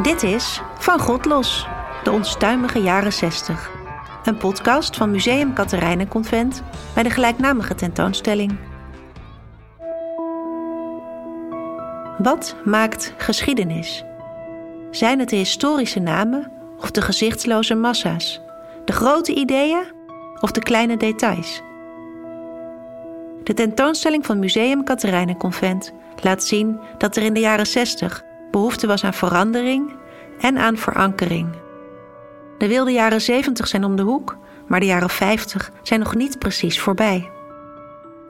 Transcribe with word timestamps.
Dit 0.00 0.22
is 0.22 0.60
Van 0.78 0.98
God 0.98 1.24
Los, 1.24 1.66
de 2.04 2.10
onstuimige 2.10 2.78
jaren 2.78 3.12
60. 3.12 3.70
Een 4.24 4.36
podcast 4.36 4.96
van 4.96 5.10
Museum 5.10 5.54
Convent 6.08 6.62
bij 6.94 7.02
de 7.02 7.10
gelijknamige 7.10 7.74
tentoonstelling. 7.74 8.56
Wat 12.18 12.56
maakt 12.64 13.14
geschiedenis? 13.16 14.04
Zijn 14.90 15.18
het 15.18 15.28
de 15.28 15.36
historische 15.36 16.00
namen 16.00 16.52
of 16.80 16.90
de 16.90 17.02
gezichtsloze 17.02 17.74
massa's? 17.74 18.40
De 18.84 18.92
grote 18.92 19.34
ideeën 19.34 19.84
of 20.40 20.50
de 20.50 20.60
kleine 20.62 20.96
details? 20.96 21.62
De 23.44 23.54
tentoonstelling 23.54 24.26
van 24.26 24.38
Museum 24.38 24.84
Convent 25.38 25.92
laat 26.22 26.44
zien 26.44 26.80
dat 26.98 27.16
er 27.16 27.22
in 27.22 27.34
de 27.34 27.40
jaren 27.40 27.66
60 27.66 28.24
behoefte 28.52 28.86
was 28.86 29.04
aan 29.04 29.14
verandering 29.14 29.92
en 30.40 30.58
aan 30.58 30.76
verankering. 30.76 31.48
De 32.58 32.68
wilde 32.68 32.90
jaren 32.90 33.20
70 33.20 33.68
zijn 33.68 33.84
om 33.84 33.96
de 33.96 34.02
hoek, 34.02 34.36
maar 34.66 34.80
de 34.80 34.86
jaren 34.86 35.10
50 35.10 35.70
zijn 35.82 36.00
nog 36.00 36.14
niet 36.14 36.38
precies 36.38 36.80
voorbij. 36.80 37.30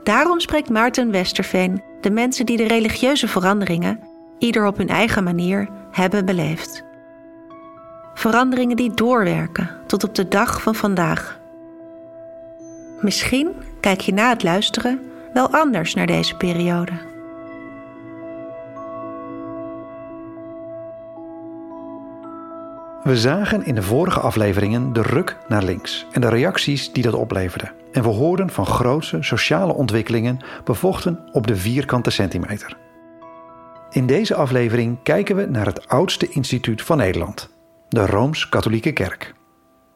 Daarom 0.02 0.40
spreekt 0.40 0.70
Maarten 0.70 1.10
Westerveen 1.10 1.82
de 2.00 2.10
mensen 2.10 2.46
die 2.46 2.56
de 2.56 2.66
religieuze 2.66 3.28
veranderingen, 3.28 4.00
ieder 4.38 4.66
op 4.66 4.76
hun 4.76 4.88
eigen 4.88 5.24
manier, 5.24 5.68
hebben 5.90 6.24
beleefd. 6.24 6.84
Veranderingen 8.14 8.76
die 8.76 8.94
doorwerken 8.94 9.70
tot 9.86 10.04
op 10.04 10.14
de 10.14 10.28
dag 10.28 10.62
van 10.62 10.74
vandaag. 10.74 11.40
Misschien 13.00 13.52
kijk 13.80 14.00
je 14.00 14.12
na 14.12 14.28
het 14.28 14.42
luisteren 14.42 15.00
wel 15.32 15.50
anders 15.50 15.94
naar 15.94 16.06
deze 16.06 16.36
periode. 16.36 17.11
We 23.02 23.16
zagen 23.16 23.64
in 23.64 23.74
de 23.74 23.82
vorige 23.82 24.20
afleveringen 24.20 24.92
de 24.92 25.02
ruk 25.02 25.36
naar 25.48 25.62
links 25.62 26.06
en 26.10 26.20
de 26.20 26.28
reacties 26.28 26.92
die 26.92 27.02
dat 27.02 27.14
opleverde. 27.14 27.72
En 27.92 28.02
we 28.02 28.08
hoorden 28.08 28.50
van 28.50 28.66
grootse 28.66 29.22
sociale 29.22 29.72
ontwikkelingen 29.72 30.44
bevochten 30.64 31.18
op 31.32 31.46
de 31.46 31.56
vierkante 31.56 32.10
centimeter. 32.10 32.76
In 33.90 34.06
deze 34.06 34.34
aflevering 34.34 34.98
kijken 35.02 35.36
we 35.36 35.46
naar 35.46 35.66
het 35.66 35.88
oudste 35.88 36.28
instituut 36.28 36.82
van 36.82 36.96
Nederland, 36.96 37.50
de 37.88 38.06
Rooms-Katholieke 38.06 38.92
Kerk. 38.92 39.34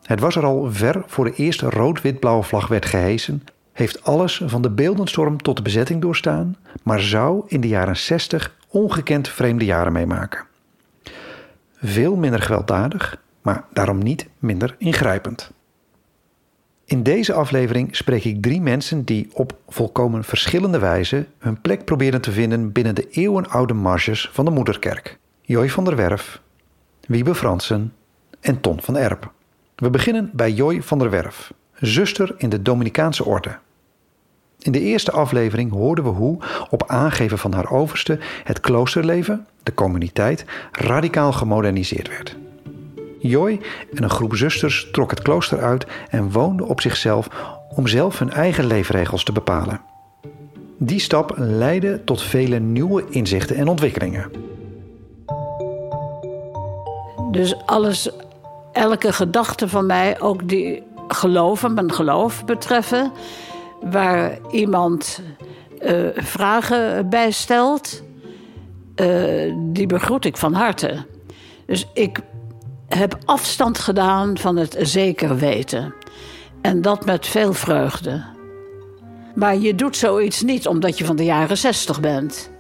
Het 0.03 0.21
was 0.21 0.37
er 0.37 0.45
al 0.45 0.73
ver 0.73 1.03
voor 1.07 1.25
de 1.25 1.35
eerste 1.35 1.71
rood-wit-blauwe 1.71 2.43
vlag 2.43 2.69
werd 2.69 2.87
gehesen, 2.87 3.45
heeft 3.73 4.05
alles 4.05 4.43
van 4.47 4.63
de 4.63 4.71
beeldenstorm 4.71 5.43
tot 5.43 5.57
de 5.57 5.63
bezetting 5.63 6.03
doorstaan, 6.03 6.57
maar 6.83 7.01
zou 7.01 7.43
in 7.47 7.61
de 7.61 7.69
jaren 7.69 7.97
60 7.97 8.57
ongekend 8.69 9.29
vreemde 9.29 9.65
jaren 9.65 9.93
meemaken. 9.93 10.46
Veel 11.87 12.17
minder 12.17 12.43
gewelddadig, 12.43 13.23
maar 13.43 13.65
daarom 13.73 13.99
niet 13.99 14.29
minder 14.39 14.75
ingrijpend. 14.79 15.51
In 16.85 17.03
deze 17.03 17.33
aflevering 17.33 17.97
spreek 17.97 18.25
ik 18.25 18.43
drie 18.43 18.61
mensen 18.61 19.05
die 19.05 19.29
op 19.33 19.59
volkomen 19.69 20.25
verschillende 20.25 20.79
wijze 20.79 21.27
hun 21.39 21.61
plek 21.61 21.85
proberen 21.85 22.21
te 22.21 22.33
vinden 22.33 22.73
binnen 22.73 22.95
de 22.95 23.09
eeuwenoude 23.11 23.75
marges 23.75 24.31
van 24.33 24.45
de 24.45 24.51
moederkerk. 24.51 25.19
Joy 25.41 25.71
van 25.71 25.85
der 25.85 25.97
Werf, 25.97 26.41
Wiebe 27.07 27.35
Fransen 27.35 27.93
en 28.41 28.61
Ton 28.61 28.81
van 28.81 28.97
Erp. 28.97 29.33
We 29.77 29.91
beginnen 29.91 30.31
bij 30.33 30.53
Joy 30.53 30.83
van 30.83 30.99
der 30.99 31.11
Werf, 31.11 31.53
zuster 31.75 32.35
in 32.37 32.49
de 32.49 32.63
Dominicaanse 32.63 33.25
orde. 33.25 33.59
In 34.59 34.73
de 34.73 34.81
eerste 34.81 35.13
aflevering 35.13 35.73
hoorden 35.73 36.05
we 36.05 36.11
hoe, 36.11 36.39
op 36.71 36.85
aangeven 36.87 37.39
van 37.39 37.53
haar 37.53 37.71
overste, 37.71 38.19
het 38.45 38.61
kloosterleven, 38.61 39.47
de 39.63 39.75
communiteit, 39.75 40.45
radicaal 40.73 41.33
gemoderniseerd 41.33 42.09
werd. 42.09 42.37
Joy 43.19 43.61
en 43.95 44.03
een 44.03 44.11
groep 44.11 44.37
zusters 44.37 44.89
trok 44.93 45.11
het 45.11 45.23
klooster 45.23 45.63
uit 45.63 45.87
en 46.11 46.33
woonden 46.33 46.67
op 46.67 46.81
zichzelf 46.81 47.29
om 47.75 47.87
zelf 47.87 48.19
hun 48.19 48.31
eigen 48.31 48.67
leefregels 48.67 49.25
te 49.25 49.33
bepalen. 49.33 49.81
Die 50.79 51.01
stap 51.01 51.35
leidde 51.37 52.05
tot 52.05 52.23
vele 52.23 52.59
nieuwe 52.59 53.05
inzichten 53.11 53.57
en 53.57 53.69
ontwikkelingen. 53.69 54.31
Dus 57.31 57.57
alles, 57.67 58.11
elke 58.73 59.13
gedachte 59.13 59.69
van 59.69 59.87
mij, 59.87 60.21
ook 60.21 60.49
die 60.49 60.83
geloven, 61.09 61.75
mijn 61.75 61.93
geloof 61.93 62.45
betreffen, 62.45 63.13
waar 63.91 64.39
iemand 64.51 65.21
uh, 65.83 66.09
vragen 66.15 67.09
bij 67.09 67.31
stelt, 67.31 68.03
uh, 68.97 69.55
die 69.57 69.87
begroet 69.87 70.25
ik 70.25 70.37
van 70.37 70.53
harte. 70.53 71.07
Dus 71.67 71.89
ik 71.93 72.21
heb 72.89 73.19
afstand 73.25 73.79
gedaan 73.79 74.39
van 74.39 74.57
het 74.57 74.77
zeker 74.79 75.37
weten. 75.37 75.95
En 76.61 76.83
dat 76.83 77.05
met 77.05 77.27
veel 77.27 77.53
vreugde. 77.53 78.25
Maar 79.35 79.57
je 79.57 79.75
doet 79.75 79.97
zoiets 79.97 80.43
niet 80.43 80.67
omdat 80.67 80.99
je 80.99 81.05
van 81.05 81.17
de 81.17 81.25
jaren 81.25 81.59
zestig 81.59 82.01
bent. 82.01 82.51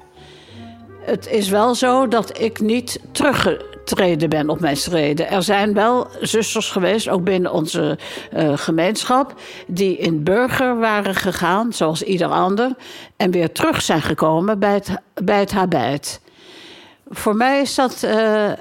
Het 1.06 1.26
is 1.26 1.48
wel 1.48 1.74
zo 1.74 2.08
dat 2.08 2.40
ik 2.40 2.60
niet 2.60 3.00
teruggetreden 3.12 4.28
ben 4.28 4.50
op 4.50 4.60
mijn 4.60 4.76
schreden. 4.76 5.28
Er 5.28 5.42
zijn 5.42 5.74
wel 5.74 6.08
zusters 6.20 6.70
geweest, 6.70 7.08
ook 7.08 7.24
binnen 7.24 7.52
onze 7.52 7.98
uh, 8.36 8.56
gemeenschap, 8.56 9.34
die 9.66 9.96
in 9.96 10.22
burger 10.22 10.78
waren 10.78 11.14
gegaan, 11.14 11.72
zoals 11.72 12.02
ieder 12.02 12.28
ander, 12.28 12.70
en 13.16 13.30
weer 13.30 13.52
terug 13.52 13.82
zijn 13.82 14.02
gekomen 14.02 14.58
bij 14.58 14.72
het, 14.72 14.88
bij 15.24 15.46
het. 15.68 16.20
Voor 17.08 17.36
mij 17.36 17.60
is 17.60 17.74
dat 17.74 18.02
uh, 18.04 18.52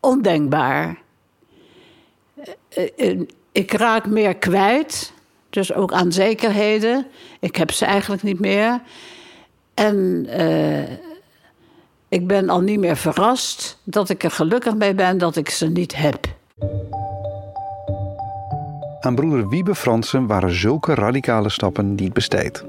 ondenkbaar. 0.00 0.98
Uh, 2.96 3.20
ik 3.52 3.72
raak 3.72 4.06
meer 4.06 4.36
kwijt, 4.36 5.12
dus 5.50 5.72
ook 5.72 5.92
aan 5.92 6.12
zekerheden. 6.12 7.06
Ik 7.40 7.56
heb 7.56 7.70
ze 7.70 7.84
eigenlijk 7.84 8.22
niet 8.22 8.40
meer. 8.40 8.80
En 9.74 10.26
ik 12.08 12.26
ben 12.26 12.48
al 12.48 12.60
niet 12.60 12.78
meer 12.78 12.96
verrast 12.96 13.78
dat 13.84 14.08
ik 14.08 14.24
er 14.24 14.30
gelukkig 14.30 14.74
mee 14.74 14.94
ben 14.94 15.18
dat 15.18 15.36
ik 15.36 15.50
ze 15.50 15.66
niet 15.66 15.96
heb. 15.96 16.26
Aan 19.00 19.14
broeder 19.14 19.48
Wiebe 19.48 19.74
Fransen 19.74 20.26
waren 20.26 20.54
zulke 20.54 20.94
radicale 20.94 21.48
stappen 21.48 21.94
niet 21.94 22.12
besteed. 22.12 22.64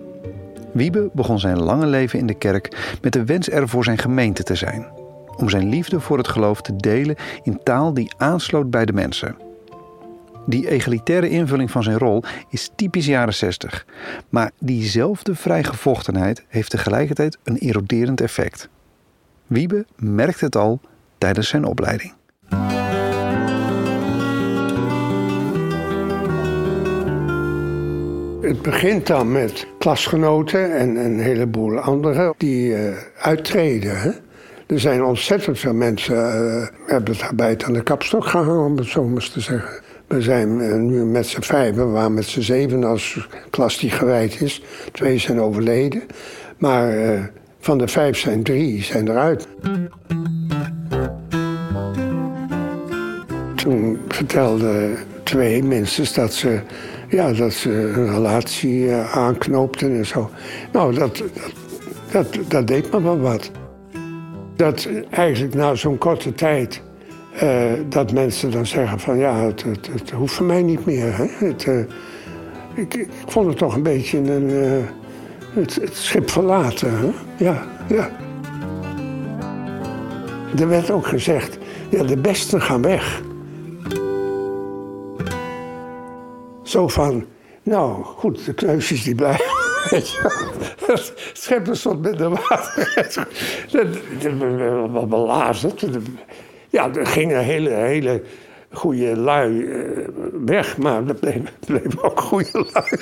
Wiebe 0.72 1.10
begon 1.14 1.40
zijn 1.40 1.64
lange 1.64 1.86
leven 1.86 2.20
in 2.20 2.28
de 2.28 2.34
kerk 2.34 2.98
met 3.02 3.14
de 3.14 3.26
wens 3.26 3.50
er 3.50 3.70
voor 3.70 3.84
zijn 3.84 3.98
gemeente 3.98 4.44
te 4.44 4.56
zijn. 4.56 4.88
Om 5.36 5.50
zijn 5.50 5.70
liefde 5.70 6.00
voor 6.00 6.18
het 6.18 6.28
geloof 6.28 6.62
te 6.62 6.76
delen 6.76 7.16
in 7.44 7.60
taal 7.64 7.94
die 7.94 8.12
aansloot 8.18 8.70
bij 8.70 8.86
de 8.86 8.94
mensen. 8.94 9.36
Die 10.46 10.70
egalitaire 10.70 11.30
invulling 11.30 11.72
van 11.72 11.84
zijn 11.84 11.98
rol 11.98 12.24
is 12.50 12.70
typisch 12.76 13.06
jaren 13.06 13.34
60. 13.34 13.86
Maar 14.30 14.52
diezelfde 14.60 15.36
vrijgevochtenheid 15.36 16.46
heeft 16.48 16.70
tegelijkertijd 16.70 17.38
een 17.44 17.58
eroderend 17.58 18.22
effect. 18.22 18.70
Wiebe 19.48 19.86
merkt 19.96 20.40
het 20.40 20.56
al 20.56 20.80
tijdens 21.18 21.48
zijn 21.48 21.66
opleiding. 21.66 22.14
Het 28.42 28.62
begint 28.62 29.08
dan 29.08 29.32
met 29.32 29.68
klasgenoten 29.80 30.78
en 30.78 30.96
een 30.96 31.20
heleboel 31.20 31.80
anderen 31.80 32.34
die 32.38 32.70
uh, 32.70 32.98
uittreden. 33.20 34.02
Hè? 34.02 34.10
Er 34.68 34.80
zijn 34.80 35.04
ontzettend 35.04 35.60
veel 35.60 35.74
mensen 35.74 36.16
uh, 36.16 36.68
hebben 36.86 37.14
het 37.14 37.22
arbeid 37.22 37.64
aan 37.64 37.74
de 37.74 37.84
kapstok 37.84 38.26
gehangen, 38.26 38.66
om 38.66 38.78
het 38.78 38.88
zo 38.88 39.04
maar 39.04 39.30
te 39.32 39.40
zeggen. 39.40 39.82
We 40.08 40.22
zijn 40.22 40.60
uh, 40.60 40.76
nu 40.76 41.06
met 41.06 41.28
z'n 41.28 41.42
vijf, 41.42 41.76
we 41.76 41.84
waren 41.84 42.14
met 42.14 42.26
z'n 42.26 42.42
zeven 42.42 42.84
als 42.84 43.28
klas 43.50 43.80
die 43.80 43.90
gewijd 43.90 44.42
is. 44.42 44.64
Twee 44.92 45.18
zijn 45.18 45.42
overleden. 45.42 46.04
Maar 46.58 46.92
van 47.68 47.78
de 47.78 47.88
vijf 47.88 48.18
zijn 48.18 48.44
drie 48.44 48.84
zijn 48.84 49.08
eruit. 49.08 49.48
Toen 53.56 54.00
vertelden 54.08 54.98
twee 55.24 55.64
minstens 55.64 56.14
dat 56.14 56.34
ze, 56.34 56.60
ja, 57.10 57.34
dat 57.34 57.54
ze 57.54 57.72
een 57.72 58.14
relatie 58.14 58.90
eh, 58.90 59.18
aanknoopten 59.18 59.96
en 59.98 60.06
zo. 60.06 60.30
Nou, 60.72 60.94
dat, 60.94 61.24
dat, 62.12 62.38
dat, 62.48 62.68
deed 62.68 62.92
me 62.92 63.02
wel 63.02 63.20
wat. 63.20 63.52
Dat 64.56 64.90
eigenlijk 65.10 65.56
na 65.56 65.76
zo'n 65.76 65.98
korte 65.98 66.34
tijd... 66.34 66.82
Uh, 67.44 67.72
dat 67.90 68.12
mensen 68.12 68.52
dan 68.52 68.66
zeggen 68.66 69.00
van 69.00 69.18
ja, 69.18 69.46
het, 69.46 69.64
het, 69.64 69.90
het 69.92 70.12
hoeft 70.12 70.34
voor 70.34 70.46
mij 70.46 70.62
niet 70.64 70.86
meer. 70.86 71.18
Hè? 71.18 71.26
Het, 71.46 71.66
uh, 71.66 71.80
ik, 72.74 72.94
ik, 72.94 73.10
vond 73.26 73.48
het 73.48 73.58
toch 73.58 73.76
een 73.76 73.84
beetje 73.84 74.18
een, 74.18 74.50
het, 75.60 75.90
schip 75.92 76.30
verlaten. 76.30 77.14
Ja, 77.38 77.66
ja. 77.88 78.10
Er 80.60 80.68
werd 80.68 80.92
ook 80.92 81.08
gezegd, 81.08 81.58
ja, 81.90 82.04
de 82.04 82.18
besten 82.18 82.62
gaan 82.62 82.82
weg. 82.82 83.22
Zo 86.64 86.88
van, 86.88 87.26
nou 87.64 88.04
goed, 88.04 88.46
de 88.46 88.54
kneusjes 88.54 89.04
die 89.04 89.16
blijven. 89.16 89.46
Het 90.88 91.14
schep 91.34 91.68
stond 91.72 92.02
met 92.02 92.18
de 92.18 92.30
water. 92.30 93.16
Wat 94.92 95.10
belazerd. 95.10 95.86
Ja, 96.70 96.94
er 96.94 97.06
gingen 97.06 97.44
hele, 97.44 97.70
hele 97.70 98.22
goede 98.72 99.18
lui 99.18 99.52
uh, 99.52 100.08
weg, 100.46 100.78
maar 100.78 101.08
er 101.08 101.16
bleven, 101.16 101.50
bleven 101.68 102.04
ook 102.04 102.20
goede 102.20 102.68
lui. 102.74 103.00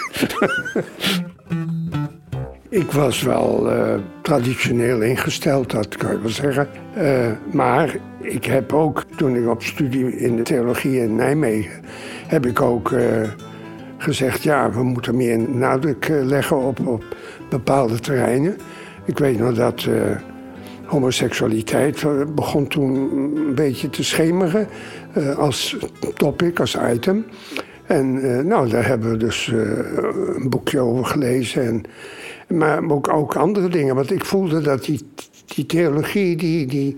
Ik 2.75 2.91
was 2.91 3.21
wel 3.21 3.71
uh, 3.71 3.93
traditioneel 4.21 5.01
ingesteld, 5.01 5.71
dat 5.71 5.95
kan 5.95 6.11
je 6.11 6.21
wel 6.21 6.29
zeggen. 6.29 6.67
Uh, 6.97 7.27
maar 7.51 7.95
ik 8.21 8.45
heb 8.45 8.73
ook, 8.73 9.03
toen 9.15 9.35
ik 9.35 9.47
op 9.47 9.63
studie 9.63 10.17
in 10.17 10.35
de 10.35 10.41
theologie 10.41 10.99
in 10.99 11.15
Nijmegen, 11.15 11.81
heb 12.27 12.45
ik 12.45 12.61
ook 12.61 12.91
gezegd, 13.97 14.43
ja, 14.43 14.71
we 14.71 14.83
moeten 14.83 15.15
meer 15.15 15.39
nadruk 15.39 16.07
leggen 16.07 16.57
op, 16.57 16.87
op 16.87 17.03
bepaalde 17.49 17.99
terreinen. 17.99 18.57
Ik 19.05 19.17
weet 19.19 19.39
nog 19.39 19.53
dat 19.53 19.87
homoseksualiteit 20.85 22.05
begon 22.35 22.67
toen 22.67 22.95
een 23.35 23.55
beetje 23.55 23.89
te 23.89 24.03
schemeren 24.03 24.67
als 25.37 25.77
topic, 26.15 26.59
als 26.59 26.77
item. 26.93 27.25
En 27.85 28.47
nou, 28.47 28.69
daar 28.69 28.87
hebben 28.87 29.11
we 29.11 29.17
dus 29.17 29.47
een 30.35 30.49
boekje 30.49 30.79
over 30.79 31.05
gelezen. 31.05 31.65
En, 31.65 31.83
maar 32.47 32.89
ook, 32.89 33.13
ook 33.13 33.35
andere 33.35 33.69
dingen. 33.69 33.95
Want 33.95 34.11
ik 34.11 34.25
voelde 34.25 34.61
dat 34.61 34.85
die, 34.85 34.99
die 35.45 35.65
theologie, 35.65 36.35
die, 36.35 36.65
die, 36.65 36.97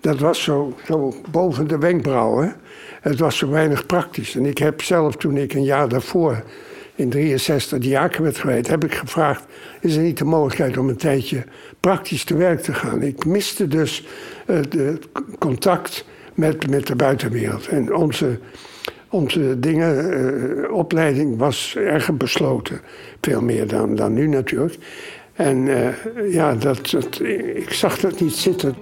dat 0.00 0.18
was 0.18 0.42
zo, 0.42 0.74
zo 0.86 1.14
boven 1.30 1.68
de 1.68 1.78
wenkbrauwen. 1.78 2.56
Het 3.00 3.18
was 3.18 3.36
zo 3.36 3.48
weinig 3.48 3.86
praktisch. 3.86 4.36
En 4.36 4.46
ik 4.46 4.58
heb 4.58 4.82
zelf, 4.82 5.16
toen 5.16 5.36
ik 5.36 5.52
een 5.52 5.64
jaar 5.64 5.88
daarvoor 5.88 6.42
in 6.94 7.10
63 7.10 7.78
diaken 7.78 8.22
werd 8.22 8.38
geweest, 8.38 8.66
heb 8.66 8.84
ik 8.84 8.94
gevraagd: 8.94 9.44
is 9.80 9.96
er 9.96 10.02
niet 10.02 10.18
de 10.18 10.24
mogelijkheid 10.24 10.78
om 10.78 10.88
een 10.88 10.96
tijdje 10.96 11.44
praktisch 11.80 12.24
te 12.24 12.36
werk 12.36 12.60
te 12.60 12.74
gaan? 12.74 13.02
Ik 13.02 13.24
miste 13.24 13.68
dus 13.68 14.06
het 14.46 14.74
uh, 14.74 14.94
contact 15.38 16.04
met, 16.34 16.70
met 16.70 16.86
de 16.86 16.96
buitenwereld. 16.96 17.68
En 17.68 17.94
onze, 17.94 18.38
onze 19.14 19.60
dingen, 19.60 20.20
uh, 20.20 20.72
opleiding 20.72 21.38
was 21.38 21.76
erg 21.76 22.16
besloten. 22.16 22.80
Veel 23.20 23.42
meer 23.42 23.68
dan, 23.68 23.94
dan 23.94 24.12
nu 24.12 24.26
natuurlijk. 24.26 24.78
En 25.32 25.56
uh, 25.56 26.32
ja, 26.32 26.54
dat, 26.54 26.90
dat, 26.90 27.20
ik 27.54 27.72
zag 27.72 27.98
dat 27.98 28.20
niet 28.20 28.34
zitten. 28.34 28.74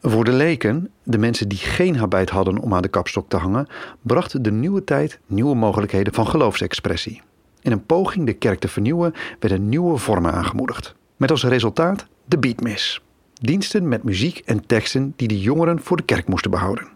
Voor 0.00 0.24
de 0.24 0.32
leken, 0.32 0.90
de 1.02 1.18
mensen 1.18 1.48
die 1.48 1.58
geen 1.58 1.96
habit 1.96 2.30
hadden 2.30 2.58
om 2.58 2.74
aan 2.74 2.82
de 2.82 2.88
kapstok 2.88 3.28
te 3.28 3.36
hangen, 3.36 3.66
bracht 4.02 4.44
de 4.44 4.52
nieuwe 4.52 4.84
tijd 4.84 5.18
nieuwe 5.26 5.54
mogelijkheden 5.54 6.14
van 6.14 6.26
geloofsexpressie. 6.26 7.22
In 7.62 7.72
een 7.72 7.86
poging 7.86 8.26
de 8.26 8.32
kerk 8.32 8.60
te 8.60 8.68
vernieuwen 8.68 9.14
werden 9.38 9.68
nieuwe 9.68 9.96
vormen 9.96 10.32
aangemoedigd. 10.32 10.94
Met 11.16 11.30
als 11.30 11.44
resultaat 11.44 12.06
de 12.24 12.38
beatmis. 12.38 13.00
Diensten 13.40 13.88
met 13.88 14.02
muziek 14.02 14.42
en 14.44 14.66
teksten 14.66 15.12
die 15.16 15.28
de 15.28 15.40
jongeren 15.40 15.80
voor 15.80 15.96
de 15.96 16.02
kerk 16.02 16.28
moesten 16.28 16.50
behouden. 16.50 16.88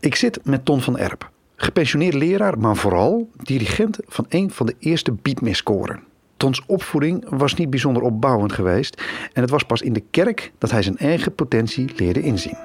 Ik 0.00 0.14
zit 0.14 0.40
met 0.44 0.64
Ton 0.64 0.80
van 0.80 0.98
Erp, 0.98 1.30
gepensioneerd 1.56 2.14
leraar, 2.14 2.58
maar 2.58 2.76
vooral 2.76 3.30
dirigent 3.42 3.98
van 4.06 4.26
een 4.28 4.50
van 4.50 4.66
de 4.66 4.74
eerste 4.78 5.12
beatmiskoren. 5.12 6.02
Tons 6.36 6.62
opvoeding 6.66 7.24
was 7.28 7.54
niet 7.54 7.70
bijzonder 7.70 8.02
opbouwend 8.02 8.52
geweest 8.52 9.02
en 9.32 9.40
het 9.40 9.50
was 9.50 9.62
pas 9.62 9.82
in 9.82 9.92
de 9.92 10.02
kerk 10.10 10.52
dat 10.58 10.70
hij 10.70 10.82
zijn 10.82 10.98
eigen 10.98 11.34
potentie 11.34 11.90
leerde 11.96 12.20
inzien. 12.20 12.58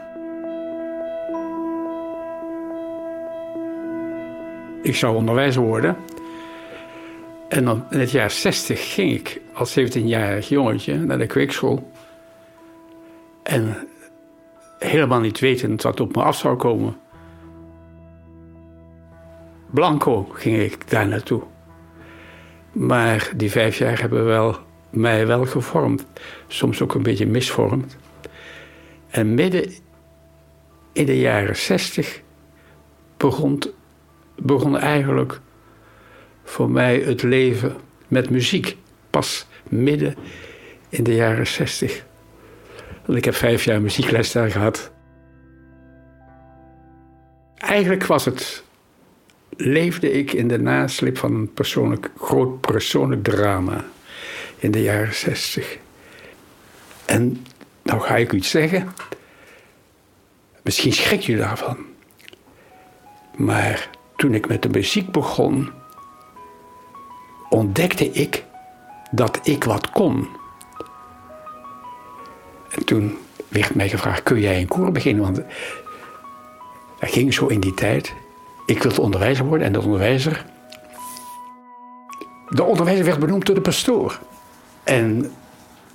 Ik 4.81 4.96
zou 4.96 5.16
onderwijzer 5.16 5.62
worden. 5.62 5.96
En 7.47 7.65
dan 7.65 7.86
in 7.89 8.00
het 8.00 8.12
jaar 8.12 8.31
60 8.31 8.94
ging 8.94 9.12
ik 9.12 9.42
als 9.53 9.80
17-jarig 9.80 10.50
jongetje 10.50 10.97
naar 10.97 11.18
de 11.18 11.27
kweekschool. 11.27 11.92
En 13.44 13.88
helemaal 14.80 15.19
niet 15.19 15.39
wetend 15.39 15.81
wat 15.81 16.00
op 16.00 16.15
me 16.15 16.24
af 16.24 16.38
zou 16.38 16.56
komen. 16.57 16.97
Blanco 19.69 20.24
ging 20.24 20.57
ik 20.57 20.89
daar 20.89 21.07
naartoe. 21.07 21.42
Maar 22.71 23.31
die 23.36 23.51
vijf 23.51 23.77
jaar 23.77 24.00
hebben 24.00 24.25
wel, 24.25 24.57
mij 24.89 25.27
wel 25.27 25.45
gevormd. 25.45 26.06
Soms 26.47 26.81
ook 26.81 26.94
een 26.94 27.03
beetje 27.03 27.27
misvormd. 27.27 27.97
En 29.09 29.33
midden 29.33 29.71
in 30.92 31.06
de 31.06 31.19
jaren 31.19 31.56
zestig 31.56 32.21
begon, 33.18 33.62
begon 34.36 34.77
eigenlijk 34.77 35.39
voor 36.45 36.69
mij 36.69 37.00
het 37.00 37.24
leven 37.24 37.75
met 38.07 38.30
muziek. 38.30 38.77
Pas 39.09 39.47
midden 39.69 40.15
in 40.89 41.03
de 41.03 41.15
jaren 41.15 41.47
zestig. 41.47 42.06
Want 43.06 43.18
ik 43.18 43.25
heb 43.25 43.36
vijf 43.36 43.63
jaar 43.63 43.81
muziekles 43.81 44.31
daar 44.31 44.51
gehad. 44.51 44.92
Eigenlijk 47.57 48.06
was 48.06 48.25
het 48.25 48.63
leefde 49.57 50.12
ik 50.12 50.33
in 50.33 50.47
de 50.47 50.59
naslip 50.59 51.18
van 51.18 51.33
een 51.33 51.53
persoonlijk, 51.53 52.09
groot 52.18 52.62
persoonlijk 52.62 53.24
drama 53.24 53.86
in 54.57 54.71
de 54.71 54.81
jaren 54.81 55.15
zestig. 55.15 55.77
En 57.06 57.45
nou 57.83 58.01
ga 58.01 58.15
ik 58.15 58.31
u 58.31 58.38
iets 58.38 58.50
zeggen. 58.50 58.88
Misschien 60.63 60.94
schrik 60.94 61.21
je 61.21 61.38
daarvan. 61.38 61.77
Maar 63.36 63.89
toen 64.15 64.33
ik 64.33 64.47
met 64.47 64.62
de 64.62 64.69
muziek 64.69 65.12
begon, 65.12 65.71
ontdekte 67.56 68.12
ik 68.12 68.44
dat 69.12 69.40
ik 69.44 69.63
wat 69.63 69.90
kon. 69.90 70.28
En 72.69 72.86
toen 72.86 73.18
werd 73.48 73.75
mij 73.75 73.90
gevraagd: 73.90 74.24
kun 74.24 74.40
jij 74.40 74.60
een 74.60 74.68
koor 74.68 74.92
beginnen? 74.92 75.24
Want 75.24 75.36
dat 77.00 77.10
ging 77.10 77.34
zo 77.34 77.48
in 77.48 77.60
die 77.60 77.74
tijd 77.74 78.13
ik 78.66 78.84
wilde 78.84 79.02
onderwijzer 79.02 79.46
worden 79.46 79.68
en 79.68 79.74
de 79.74 79.81
onderwijzer. 79.81 80.46
De 82.50 82.63
onderwijzer 82.63 83.06
werd 83.06 83.19
benoemd 83.19 83.46
door 83.46 83.56
de 83.56 83.62
pastoor. 83.62 84.19
En 84.84 85.31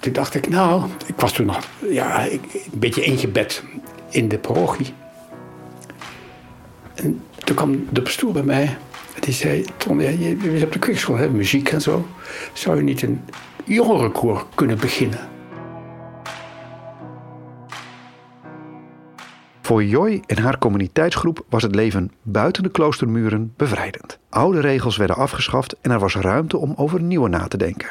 toen 0.01 0.13
dacht 0.13 0.35
ik, 0.35 0.49
nou, 0.49 0.83
ik 1.07 1.21
was 1.21 1.33
toen 1.33 1.47
nog 1.47 1.59
ja, 1.89 2.27
een 2.27 2.41
beetje 2.73 3.03
ingebed 3.03 3.63
in 4.09 4.29
de 4.29 4.39
parochie. 4.39 4.95
En 6.95 7.25
toen 7.45 7.57
kwam 7.57 7.87
de 7.91 8.03
pastoor 8.03 8.33
bij 8.33 8.43
mij 8.43 8.77
die 9.21 9.35
zei: 9.35 9.65
Ton, 9.77 10.01
je 10.01 10.35
bent 10.35 10.65
op 10.65 10.73
de 10.73 10.79
kweekschool, 10.79 11.31
muziek 11.31 11.69
en 11.73 11.81
zo. 11.81 12.07
Zou 12.53 12.77
je 12.77 12.83
niet 12.83 13.03
een 13.03 13.21
jongerenkoor 13.65 14.47
kunnen 14.55 14.79
beginnen? 14.79 15.29
Voor 19.71 19.85
Joy 19.85 20.23
en 20.27 20.39
haar 20.39 20.59
communiteitsgroep 20.59 21.45
was 21.49 21.63
het 21.63 21.75
leven 21.75 22.11
buiten 22.23 22.63
de 22.63 22.71
kloostermuren 22.71 23.53
bevrijdend. 23.57 24.19
Oude 24.29 24.61
regels 24.61 24.97
werden 24.97 25.17
afgeschaft 25.17 25.77
en 25.81 25.91
er 25.91 25.99
was 25.99 26.15
ruimte 26.15 26.57
om 26.57 26.73
over 26.77 27.03
nieuwe 27.03 27.29
na 27.29 27.49
te 27.49 27.57
denken. 27.57 27.91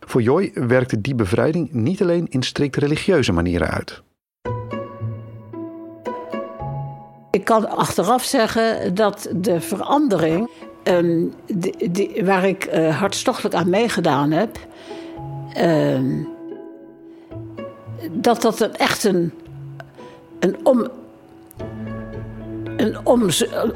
Voor 0.00 0.22
Joy 0.22 0.50
werkte 0.54 1.00
die 1.00 1.14
bevrijding 1.14 1.72
niet 1.72 2.02
alleen 2.02 2.26
in 2.28 2.42
strikt 2.42 2.76
religieuze 2.76 3.32
manieren 3.32 3.70
uit. 3.70 4.02
Ik 7.34 7.44
kan 7.44 7.68
achteraf 7.68 8.24
zeggen 8.24 8.94
dat 8.94 9.28
de 9.36 9.60
verandering 9.60 10.50
um, 10.84 11.34
die, 11.90 12.24
waar 12.24 12.44
ik 12.44 12.74
uh, 12.74 12.98
hartstochtelijk 12.98 13.54
aan 13.54 13.70
meegedaan 13.70 14.30
heb, 14.30 14.58
um, 15.60 16.28
dat 18.10 18.42
dat 18.42 18.60
een, 18.60 18.76
echt 18.76 19.04
een, 19.04 19.32
een 20.38 20.56
om, 20.62 20.88
een 22.84 23.06
om, 23.06 23.28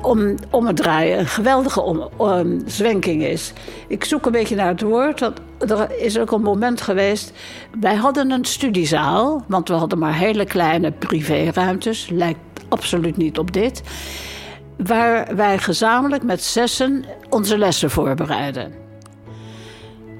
om, 0.03 0.35
omdraaien, 0.51 1.19
een 1.19 1.27
geweldige 1.27 1.81
om, 1.81 2.63
zwenking 2.67 3.23
is. 3.23 3.53
Ik 3.89 4.05
zoek 4.05 4.27
een 4.27 4.33
beetje 4.33 4.57
naar 4.57 4.69
het 4.69 4.83
woord. 4.83 5.19
Dat, 5.19 5.41
er 5.59 6.01
is 6.01 6.19
ook 6.19 6.31
een 6.31 6.43
moment 6.43 6.81
geweest. 6.81 7.33
Wij 7.81 7.95
hadden 7.95 8.31
een 8.31 8.45
studiezaal, 8.45 9.45
want 9.47 9.69
we 9.69 9.75
hadden 9.75 9.99
maar 9.99 10.15
hele 10.15 10.45
kleine 10.45 10.93
privéruimtes. 10.93 12.09
Lijkt 12.11 12.41
absoluut 12.69 13.17
niet 13.17 13.39
op 13.39 13.53
dit. 13.53 13.83
Waar 14.77 15.37
wij 15.37 15.59
gezamenlijk 15.59 16.23
met 16.23 16.43
zessen 16.43 17.05
onze 17.31 17.59
lessen 17.59 17.91
voorbereiden. 17.91 18.73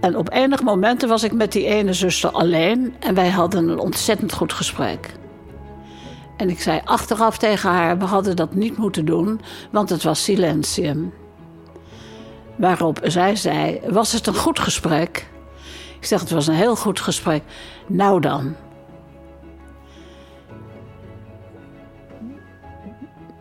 En 0.01 0.17
op 0.17 0.33
enig 0.33 0.63
momenten 0.63 1.09
was 1.09 1.25
ik 1.25 1.33
met 1.33 1.53
die 1.53 1.65
ene 1.65 1.93
zuster 1.93 2.31
alleen 2.31 2.95
en 2.99 3.15
wij 3.15 3.29
hadden 3.29 3.69
een 3.69 3.79
ontzettend 3.79 4.33
goed 4.33 4.53
gesprek. 4.53 5.11
En 6.39 6.51
ik 6.51 6.61
zei 6.61 6.81
achteraf 6.85 7.39
tegen 7.39 7.71
haar: 7.71 7.99
we 7.99 8.05
hadden 8.05 8.37
dat 8.37 8.55
niet 8.55 8.77
moeten 8.77 9.05
doen, 9.05 9.41
want 9.71 9.91
het 9.91 10.03
was 10.03 10.25
silentium. 10.25 11.15
Waarop 12.57 13.01
zij 13.03 13.37
zei: 13.37 13.81
Was 13.87 14.13
het 14.13 14.27
een 14.27 14.35
goed 14.35 14.59
gesprek? 14.59 15.29
Ik 15.99 16.05
zeg: 16.07 16.21
Het 16.21 16.31
was 16.31 16.47
een 16.47 16.55
heel 16.55 16.77
goed 16.77 17.01
gesprek. 17.01 17.43
Nou 17.87 18.21
dan. 18.21 18.55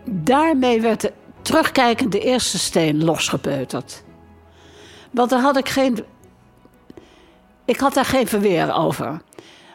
Daarmee 0.05 0.81
werd 0.81 1.01
de 1.01 1.13
terugkijkend 1.41 2.11
de 2.11 2.19
eerste 2.19 2.59
steen 2.59 3.03
losgepeuterd. 3.03 4.03
Want 5.11 5.29
daar 5.29 5.41
had 5.41 5.57
ik 5.57 5.69
geen. 5.69 6.05
Ik 7.65 7.79
had 7.79 7.93
daar 7.93 8.05
geen 8.05 8.27
verweer 8.27 8.73
over. 8.73 9.21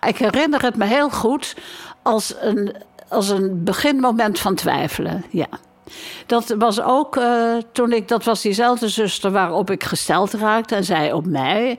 Ik 0.06 0.18
herinner 0.18 0.62
het 0.62 0.76
me 0.76 0.84
heel 0.84 1.10
goed 1.10 1.56
als 2.02 2.34
een, 2.40 2.76
als 3.12 3.28
een 3.28 3.64
beginmoment 3.64 4.38
van 4.38 4.54
twijfelen. 4.54 5.24
Ja. 5.30 5.48
Dat 6.26 6.54
was 6.58 6.80
ook 6.80 7.16
uh, 7.16 7.56
toen 7.72 7.92
ik, 7.92 8.08
dat 8.08 8.24
was 8.24 8.42
diezelfde 8.42 8.88
zuster 8.88 9.30
waarop 9.30 9.70
ik 9.70 9.84
gesteld 9.84 10.32
raakte 10.32 10.74
en 10.74 10.84
zij 10.84 11.12
op 11.12 11.26
mij. 11.26 11.78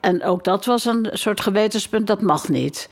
En 0.00 0.24
ook 0.24 0.44
dat 0.44 0.64
was 0.64 0.84
een 0.84 1.08
soort 1.12 1.40
gewetenspunt, 1.40 2.06
dat 2.06 2.22
mag 2.22 2.48
niet. 2.48 2.88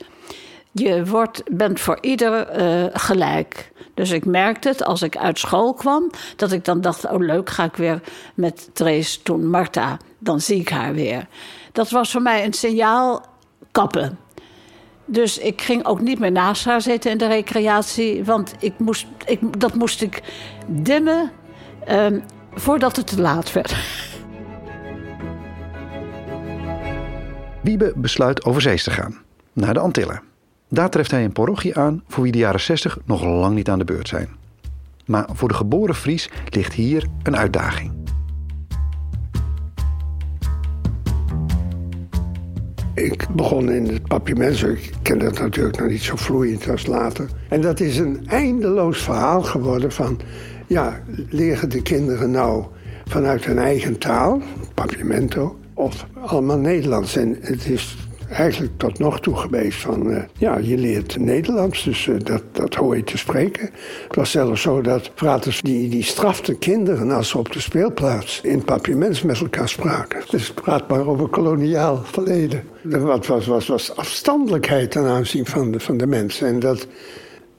Je 0.71 1.05
wordt, 1.05 1.43
bent 1.51 1.79
voor 1.79 1.97
ieder 2.01 2.61
uh, 2.61 2.85
gelijk. 2.93 3.71
Dus 3.93 4.11
ik 4.11 4.25
merkte 4.25 4.67
het 4.67 4.83
als 4.83 5.01
ik 5.01 5.17
uit 5.17 5.39
school 5.39 5.73
kwam, 5.73 6.09
dat 6.35 6.51
ik 6.51 6.65
dan 6.65 6.81
dacht: 6.81 7.05
oh 7.05 7.19
leuk, 7.19 7.49
ga 7.49 7.63
ik 7.63 7.75
weer 7.75 8.01
met 8.33 8.69
Trace 8.73 9.21
toen 9.21 9.49
Marta, 9.49 9.97
dan 10.19 10.39
zie 10.39 10.59
ik 10.59 10.69
haar 10.69 10.93
weer. 10.93 11.27
Dat 11.71 11.89
was 11.89 12.11
voor 12.11 12.21
mij 12.21 12.45
een 12.45 12.53
signaal 12.53 13.25
kappen. 13.71 14.17
Dus 15.05 15.37
ik 15.37 15.61
ging 15.61 15.85
ook 15.85 16.01
niet 16.01 16.19
meer 16.19 16.31
naast 16.31 16.65
haar 16.65 16.81
zitten 16.81 17.11
in 17.11 17.17
de 17.17 17.27
recreatie. 17.27 18.23
Want 18.23 18.55
ik 18.59 18.73
moest, 18.77 19.07
ik, 19.25 19.59
dat 19.59 19.73
moest 19.73 20.01
ik 20.01 20.21
dimmen 20.67 21.31
um, 21.89 22.23
voordat 22.53 22.95
het 22.95 23.07
te 23.07 23.21
laat 23.21 23.53
werd. 23.53 23.75
Wiebe 27.61 27.93
besluit 27.95 28.43
over 28.43 28.61
zees 28.61 28.83
te 28.83 28.91
gaan, 28.91 29.17
naar 29.53 29.73
de 29.73 29.79
Antillen. 29.79 30.21
Daar 30.69 30.89
treft 30.89 31.11
hij 31.11 31.23
een 31.23 31.31
parochie 31.31 31.77
aan 31.77 32.03
voor 32.07 32.23
wie 32.23 32.31
de 32.31 32.37
jaren 32.37 32.59
60 32.59 32.97
nog 33.05 33.23
lang 33.23 33.55
niet 33.55 33.69
aan 33.69 33.79
de 33.79 33.85
beurt 33.85 34.07
zijn. 34.07 34.29
Maar 35.05 35.29
voor 35.33 35.47
de 35.47 35.53
geboren 35.53 35.95
Fries 35.95 36.29
ligt 36.49 36.73
hier 36.73 37.07
een 37.23 37.37
uitdaging. 37.37 38.02
Ik 42.95 43.27
begon 43.35 43.71
in 43.71 43.87
het 43.87 44.07
papiermens. 44.07 44.63
Ik 44.63 44.91
ken 45.01 45.19
dat 45.19 45.39
natuurlijk 45.39 45.79
nog 45.79 45.89
niet 45.89 46.01
zo 46.01 46.15
vloeiend 46.15 46.69
als 46.69 46.85
later. 46.85 47.29
En 47.49 47.61
dat 47.61 47.79
is 47.79 47.97
een 47.97 48.27
eindeloos 48.27 49.01
verhaal 49.01 49.41
geworden 49.41 49.91
van... 49.91 50.19
ja, 50.67 51.03
leren 51.29 51.69
de 51.69 51.81
kinderen 51.81 52.31
nou 52.31 52.65
vanuit 53.05 53.45
hun 53.45 53.57
eigen 53.57 53.97
taal, 53.97 54.41
papiamento... 54.73 55.59
of 55.73 56.05
allemaal 56.25 56.57
Nederlands. 56.57 57.15
En 57.15 57.37
het 57.41 57.65
is 57.65 58.02
eigenlijk 58.33 58.77
tot 58.77 58.99
nog 58.99 59.19
toe 59.19 59.35
geweest 59.35 59.79
van... 59.79 60.09
Uh, 60.09 60.23
ja, 60.37 60.57
je 60.57 60.77
leert 60.77 61.17
Nederlands, 61.19 61.83
dus 61.83 62.05
uh, 62.05 62.19
dat, 62.19 62.43
dat 62.51 62.75
hoor 62.75 62.95
je 62.95 63.03
te 63.03 63.17
spreken. 63.17 63.69
Het 64.07 64.15
was 64.15 64.31
zelfs 64.31 64.61
zo 64.61 64.81
dat 64.81 65.11
fraters 65.15 65.61
die, 65.61 65.89
die 65.89 66.03
straften 66.03 66.59
kinderen... 66.59 67.11
als 67.11 67.29
ze 67.29 67.37
op 67.37 67.51
de 67.51 67.59
speelplaats 67.59 68.41
in 68.41 68.63
papiaments 68.63 69.21
met 69.21 69.39
elkaar 69.39 69.69
spraken. 69.69 70.23
Dus 70.29 70.51
praat 70.51 70.89
maar 70.89 71.07
over 71.07 71.27
koloniaal 71.27 72.01
verleden. 72.03 72.63
Wat 72.83 73.27
was, 73.27 73.45
was, 73.45 73.67
was 73.67 73.95
afstandelijkheid 73.95 74.91
ten 74.91 75.05
aanzien 75.05 75.45
van 75.45 75.71
de, 75.71 75.79
van 75.79 75.97
de 75.97 76.07
mensen. 76.07 76.47
En 76.47 76.59
dat, 76.59 76.87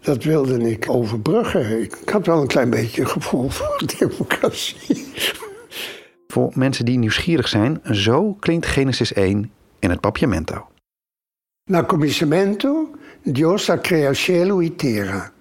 dat 0.01 0.25
wilde 0.25 0.71
ik 0.71 0.91
overbruggen. 0.91 1.83
Ik 1.83 1.97
had 2.05 2.27
wel 2.27 2.41
een 2.41 2.47
klein 2.47 2.71
beetje 2.71 3.07
gevoel 3.07 3.49
voor 3.49 3.83
democratie. 3.99 5.07
Voor 6.27 6.53
mensen 6.55 6.85
die 6.85 6.99
nieuwsgierig 6.99 7.49
zijn, 7.49 7.81
zo 7.91 8.33
klinkt 8.33 8.67
Genesis 8.67 9.13
1 9.13 9.51
in 9.85 9.91
het 9.91 10.01
papiamento. 10.01 10.67
Na 11.71 11.83
cominciamento, 11.85 12.91
Dios 13.23 13.71
crea 13.83 14.13
cielo 14.13 14.61
e 14.61 14.71
terra. 14.71 15.33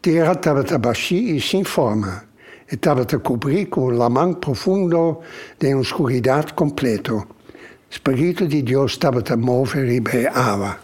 Terra 0.00 0.34
tabata 0.34 0.78
e 1.10 1.40
sem 1.40 1.64
forma, 1.64 2.24
e 2.66 2.76
tabata 2.76 3.18
cobrir 3.18 3.68
con 3.68 3.96
la 3.96 4.08
man 4.08 4.38
profundo 4.38 5.22
de 5.58 5.74
oscuridad 5.74 6.54
completo. 6.54 7.26
Spirito 7.88 8.46
di 8.46 8.62
Dios 8.62 8.96
tabata 8.96 9.36
movere 9.36 10.00
bij 10.00 10.30
Awa. 10.30 10.78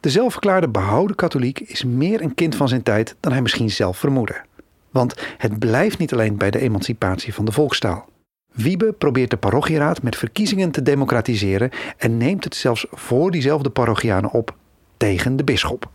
De 0.00 0.10
zelfverklaarde 0.10 0.68
behouden 0.68 1.16
katholiek 1.16 1.60
is 1.60 1.84
meer 1.84 2.20
een 2.20 2.34
kind 2.34 2.56
van 2.56 2.68
zijn 2.68 2.82
tijd 2.82 3.16
dan 3.20 3.32
hij 3.32 3.42
misschien 3.42 3.70
zelf 3.70 3.98
vermoedde. 3.98 4.44
Want 4.90 5.14
het 5.38 5.58
blijft 5.58 5.98
niet 5.98 6.12
alleen 6.12 6.36
bij 6.36 6.50
de 6.50 6.60
emancipatie 6.60 7.34
van 7.34 7.44
de 7.44 7.52
volkstaal. 7.52 8.08
Wiebe 8.58 8.92
probeert 8.92 9.30
de 9.30 9.36
parochieraad 9.36 10.02
met 10.02 10.16
verkiezingen 10.16 10.70
te 10.70 10.82
democratiseren 10.82 11.70
en 11.96 12.16
neemt 12.16 12.44
het 12.44 12.54
zelfs 12.54 12.86
voor 12.90 13.30
diezelfde 13.30 13.70
parochianen 13.70 14.30
op 14.30 14.54
tegen 14.96 15.36
de 15.36 15.44
bisschop. 15.44 15.88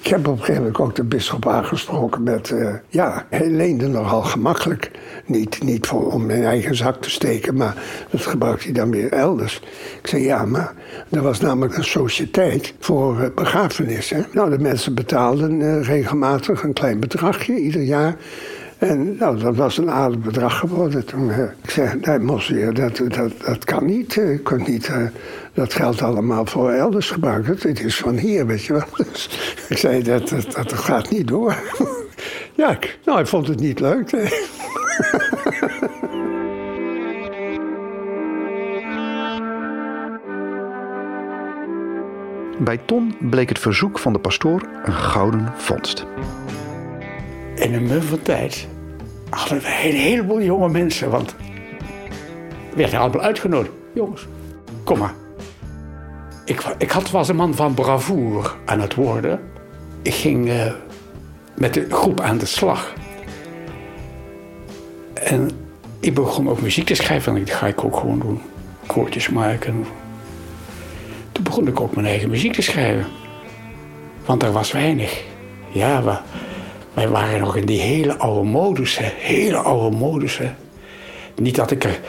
Ik 0.00 0.06
heb 0.06 0.26
op 0.26 0.32
een 0.32 0.38
gegeven 0.38 0.62
moment 0.62 0.78
ook 0.80 0.94
de 0.94 1.04
bisschop 1.04 1.48
aangesproken 1.48 2.22
met... 2.22 2.50
Uh, 2.50 2.74
ja, 2.88 3.26
hij 3.30 3.50
leende 3.50 3.88
nogal 3.88 4.22
gemakkelijk. 4.22 4.90
Niet, 5.26 5.62
niet 5.62 5.86
voor, 5.86 6.12
om 6.12 6.26
mijn 6.26 6.44
eigen 6.44 6.76
zak 6.76 7.02
te 7.02 7.10
steken, 7.10 7.56
maar 7.56 7.76
dat 8.10 8.26
gebruikt 8.26 8.64
hij 8.64 8.72
dan 8.72 8.90
weer 8.90 9.12
elders. 9.12 9.60
Ik 10.02 10.06
zei, 10.06 10.22
ja, 10.22 10.44
maar 10.44 10.72
er 11.10 11.22
was 11.22 11.40
namelijk 11.40 11.76
een 11.76 11.84
sociëteit 11.84 12.74
voor 12.78 13.20
uh, 13.20 13.26
begrafenissen. 13.34 14.26
Nou, 14.32 14.50
de 14.50 14.58
mensen 14.58 14.94
betaalden 14.94 15.60
uh, 15.60 15.82
regelmatig 15.82 16.62
een 16.62 16.72
klein 16.72 17.00
bedragje 17.00 17.56
ieder 17.56 17.82
jaar... 17.82 18.16
En 18.84 19.16
nou, 19.16 19.38
dat 19.38 19.56
was 19.56 19.78
een 19.78 19.90
aardig 19.90 20.18
bedrag 20.18 20.58
geworden. 20.58 21.04
Toen 21.04 21.28
uh, 21.28 21.38
ik 21.62 21.70
zei, 21.70 21.98
nee, 22.00 22.18
monsieur, 22.18 22.74
dat, 22.74 22.96
dat, 22.96 23.32
dat 23.44 23.64
kan 23.64 23.86
niet. 23.86 24.14
Je 24.14 24.40
kunt 24.42 24.68
niet 24.68 24.88
uh, 24.88 25.06
dat 25.54 25.74
geld 25.74 26.02
allemaal 26.02 26.46
voor 26.46 26.70
elders 26.70 27.10
gebruiken. 27.10 27.56
Het 27.60 27.84
is 27.84 27.96
van 27.96 28.16
hier, 28.16 28.46
weet 28.46 28.64
je 28.64 28.72
wel. 28.72 28.84
Dus 29.12 29.28
ik 29.68 29.78
zei, 29.78 30.02
dat, 30.02 30.28
dat, 30.28 30.52
dat 30.52 30.72
gaat 30.72 31.10
niet 31.10 31.28
door. 31.28 31.54
ja, 32.60 32.70
ik, 32.70 32.98
nou, 33.04 33.20
ik 33.20 33.26
vond 33.26 33.48
het 33.48 33.60
niet 33.60 33.80
leuk. 33.80 34.10
Bij 42.58 42.80
Ton 42.86 43.16
bleek 43.20 43.48
het 43.48 43.58
verzoek 43.58 43.98
van 43.98 44.12
de 44.12 44.18
pastoor 44.18 44.68
een 44.84 44.92
gouden 44.92 45.52
vondst. 45.56 46.06
In 47.54 47.74
een 47.74 47.86
mum 47.86 48.02
van 48.02 48.22
tijd 48.22 48.72
hadden 49.34 49.58
we 49.58 49.66
een 49.66 49.96
heleboel 49.96 50.42
jonge 50.42 50.68
mensen. 50.68 51.10
Want 51.10 51.34
we 52.70 52.76
werden 52.76 52.98
allemaal 52.98 53.20
uitgenodigd. 53.20 53.72
Jongens, 53.94 54.26
kom 54.84 54.98
maar. 54.98 55.14
Ik, 56.44 56.64
ik 56.78 56.90
had, 56.90 57.10
was 57.10 57.28
een 57.28 57.36
man 57.36 57.54
van 57.54 57.74
bravoer 57.74 58.56
aan 58.64 58.80
het 58.80 58.94
worden. 58.94 59.40
Ik 60.02 60.14
ging 60.14 60.48
uh, 60.48 60.72
met 61.54 61.74
de 61.74 61.86
groep 61.90 62.20
aan 62.20 62.38
de 62.38 62.46
slag. 62.46 62.92
En 65.14 65.50
ik 66.00 66.14
begon 66.14 66.48
ook 66.48 66.60
muziek 66.60 66.86
te 66.86 66.94
schrijven. 66.94 67.36
En 67.36 67.44
dat 67.44 67.54
ga 67.54 67.66
ik 67.66 67.84
ook 67.84 67.96
gewoon 67.96 68.20
doen. 68.20 68.40
Koortjes 68.86 69.28
maken. 69.28 69.84
Toen 71.32 71.44
begon 71.44 71.66
ik 71.66 71.80
ook 71.80 71.94
mijn 71.94 72.06
eigen 72.06 72.30
muziek 72.30 72.52
te 72.52 72.62
schrijven. 72.62 73.06
Want 74.24 74.42
er 74.42 74.52
was 74.52 74.72
weinig. 74.72 75.24
Ja, 75.72 76.02
we, 76.02 76.18
wij 76.94 77.08
waren 77.08 77.40
nog 77.40 77.56
in 77.56 77.66
die 77.66 77.80
hele 77.80 78.16
oude 78.16 78.48
modus, 78.48 78.98
hele 79.02 79.56
oude 79.56 79.96
modus. 79.96 80.40
Niet 81.36 81.54
dat 81.54 81.70
ik 81.70 81.84
er, 81.84 82.00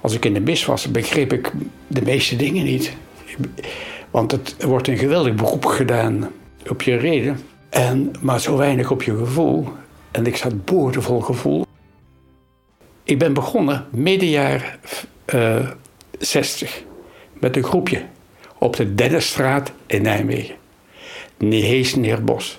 als 0.00 0.14
ik 0.14 0.24
in 0.24 0.34
de 0.34 0.40
mis 0.40 0.64
was, 0.64 0.90
begreep 0.90 1.32
ik 1.32 1.52
de 1.86 2.02
meeste 2.02 2.36
dingen 2.36 2.64
niet. 2.64 2.92
Want 4.10 4.30
het 4.30 4.62
wordt 4.62 4.88
een 4.88 4.98
geweldig 4.98 5.34
beroep 5.34 5.64
gedaan 5.64 6.30
op 6.68 6.82
je 6.82 6.96
reden, 6.96 7.40
en, 7.70 8.12
maar 8.20 8.40
zo 8.40 8.56
weinig 8.56 8.90
op 8.90 9.02
je 9.02 9.16
gevoel. 9.16 9.68
En 10.10 10.26
ik 10.26 10.36
zat 10.36 10.64
boordevol 10.64 11.20
gevoel. 11.20 11.66
Ik 13.02 13.18
ben 13.18 13.32
begonnen 13.32 13.86
midden 13.90 14.28
jaar 14.28 14.78
uh, 15.34 15.70
60 16.18 16.82
met 17.32 17.56
een 17.56 17.64
groepje 17.64 18.02
op 18.58 18.76
de 18.76 18.94
Dennisstraat 18.94 19.72
in 19.86 20.02
Nijmegen. 20.02 20.54
Nehees 21.36 21.94
Neerbos. 21.94 22.58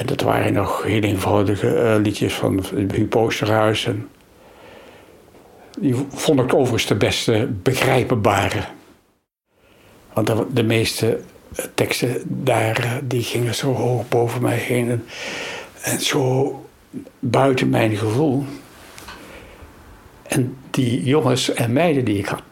En 0.00 0.06
dat 0.06 0.20
waren 0.20 0.52
nog 0.52 0.82
heel 0.82 1.02
eenvoudige 1.02 1.66
uh, 1.66 2.02
liedjes 2.02 2.34
van 2.34 2.64
Huub 2.74 3.08
Poosterhuis. 3.08 3.84
En 3.84 4.08
die 5.78 5.94
vond 6.08 6.40
ik 6.40 6.54
overigens 6.54 6.86
de 6.86 6.94
beste 6.94 7.48
begrijpbare. 7.62 8.64
Want 10.12 10.32
de, 10.54 10.62
meeste 10.62 11.20
eh, 11.56 11.64
teksten 11.74 12.22
daar, 12.24 12.84
uh, 12.84 12.92
die 13.02 13.22
gingen 13.22 13.54
zo 13.54 13.72
hoog 13.72 14.08
boven 14.08 14.42
mij 14.42 14.56
heen. 14.56 14.90
En, 14.90 15.04
en 15.82 16.00
zo 16.00 16.64
buiten 17.18 17.68
mijn 17.68 17.96
gevoel. 17.96 18.44
En 20.22 20.56
die 20.70 21.04
jongens 21.04 21.52
en 21.52 21.72
meiden 21.72 22.04
die 22.04 22.18
ik 22.18 22.26
had, 22.26 22.42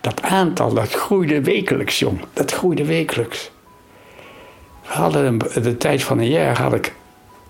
dat 0.00 0.22
aantal, 0.22 0.74
dat 0.74 0.92
groeide 0.92 1.40
wekelijks, 1.42 1.98
jong. 1.98 2.20
Dat 2.32 2.52
groeide 2.52 2.84
wekelijks 2.84 3.50
hadden 4.88 5.38
de 5.38 5.76
tijd 5.76 6.02
van 6.02 6.18
een 6.18 6.28
jaar 6.28 6.60
had 6.60 6.74
ik 6.74 6.94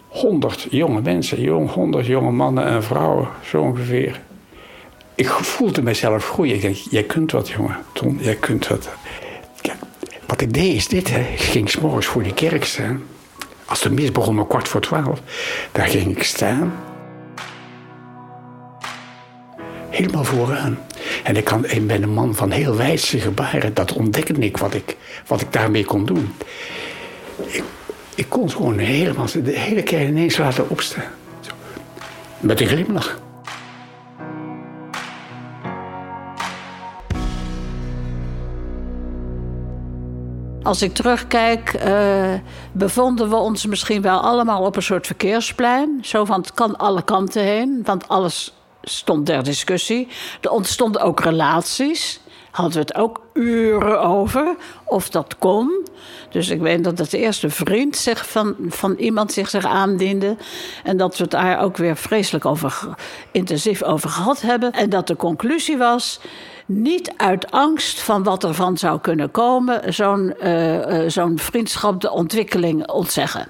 honderd 0.08 0.66
jonge 0.70 1.00
mensen, 1.00 1.40
jong, 1.40 1.70
honderd 1.70 2.06
jonge 2.06 2.30
mannen 2.30 2.64
en 2.66 2.82
vrouwen, 2.82 3.28
zo 3.44 3.60
ongeveer. 3.60 4.20
Ik 5.14 5.28
voelde 5.28 5.82
mezelf 5.82 6.28
groeien. 6.28 6.54
Ik 6.54 6.60
denk, 6.60 6.76
jij 6.76 7.02
kunt 7.02 7.32
wat, 7.32 7.48
jongen. 7.48 7.76
Ton, 7.92 8.18
jij 8.20 8.34
kunt 8.34 8.68
wat. 8.68 8.88
wat 10.26 10.40
ik 10.40 10.52
deed 10.52 10.74
is 10.74 10.88
dit. 10.88 11.08
Ik 11.08 11.40
ging 11.40 11.70
s'morgens 11.70 12.06
voor 12.06 12.22
die 12.22 12.34
kerk 12.34 12.64
staan. 12.64 13.02
Als 13.64 13.80
de 13.80 13.90
mis 13.90 14.12
begon 14.12 14.40
om 14.40 14.46
kwart 14.46 14.68
voor 14.68 14.80
twaalf, 14.80 15.20
daar 15.72 15.86
ging 15.86 16.16
ik 16.16 16.22
staan. 16.22 16.72
Helemaal 19.88 20.24
vooraan. 20.24 20.78
En 21.24 21.36
ik, 21.36 21.44
kan, 21.44 21.66
ik 21.66 21.86
ben 21.86 22.02
een 22.02 22.14
man 22.14 22.34
van 22.34 22.50
heel 22.50 22.76
wijdse 22.76 23.20
gebaren. 23.20 23.74
Dat 23.74 23.92
ontdekte 23.92 24.32
ik 24.32 24.56
wat 24.56 24.74
ik, 24.74 24.96
wat 25.26 25.40
ik 25.40 25.52
daarmee 25.52 25.84
kon 25.84 26.06
doen. 26.06 26.32
Ik, 27.46 27.64
ik 28.14 28.28
kon 28.28 28.50
gewoon 28.50 28.78
helemaal 28.78 29.26
de 29.26 29.58
hele 29.58 29.82
kerk 29.82 30.08
ineens 30.08 30.36
laten 30.36 30.70
opstaan. 30.70 31.10
Zo. 31.40 31.52
Met 32.40 32.60
een 32.60 32.66
glimlach. 32.66 33.18
Als 40.62 40.82
ik 40.82 40.94
terugkijk, 40.94 41.82
uh, 41.86 42.34
bevonden 42.72 43.28
we 43.28 43.36
ons 43.36 43.66
misschien 43.66 44.02
wel 44.02 44.20
allemaal 44.20 44.64
op 44.64 44.76
een 44.76 44.82
soort 44.82 45.06
verkeersplein. 45.06 45.98
Zo 46.02 46.24
van 46.24 46.40
het 46.40 46.54
kan 46.54 46.76
alle 46.76 47.02
kanten 47.02 47.42
heen, 47.42 47.80
want 47.84 48.08
alles 48.08 48.54
stond 48.82 49.26
ter 49.26 49.44
discussie. 49.44 50.08
Er 50.40 50.50
ontstonden 50.50 51.02
ook 51.02 51.20
relaties. 51.20 52.20
Hadden 52.50 52.74
we 52.74 52.80
het 52.80 52.94
ook 52.94 53.20
uren 53.32 54.00
over 54.00 54.56
of 54.84 55.10
dat 55.10 55.38
kon. 55.38 55.86
Dus 56.30 56.48
ik 56.48 56.60
weet 56.60 56.84
dat 56.84 56.98
het 56.98 57.12
eerste 57.12 57.50
vriend 57.50 57.96
zich 57.96 58.28
van, 58.28 58.54
van 58.68 58.94
iemand 58.94 59.32
zich, 59.32 59.48
zich 59.48 59.64
aandiende. 59.64 60.36
En 60.84 60.96
dat 60.96 61.16
we 61.16 61.22
het 61.22 61.32
daar 61.32 61.60
ook 61.60 61.76
weer 61.76 61.96
vreselijk 61.96 62.44
over, 62.44 62.88
intensief 63.30 63.82
over 63.82 64.10
gehad 64.10 64.40
hebben. 64.40 64.72
En 64.72 64.90
dat 64.90 65.06
de 65.06 65.16
conclusie 65.16 65.76
was 65.76 66.20
niet 66.66 67.12
uit 67.16 67.50
angst 67.50 68.00
van 68.00 68.22
wat 68.22 68.44
er 68.44 68.54
van 68.54 68.78
zou 68.78 69.00
kunnen 69.00 69.30
komen, 69.30 69.94
zo'n 69.94 70.34
uh, 70.42 71.02
uh, 71.02 71.08
zo'n 71.10 71.38
vriendschap 71.38 72.00
de 72.00 72.10
ontwikkeling 72.10 72.88
ontzeggen. 72.88 73.48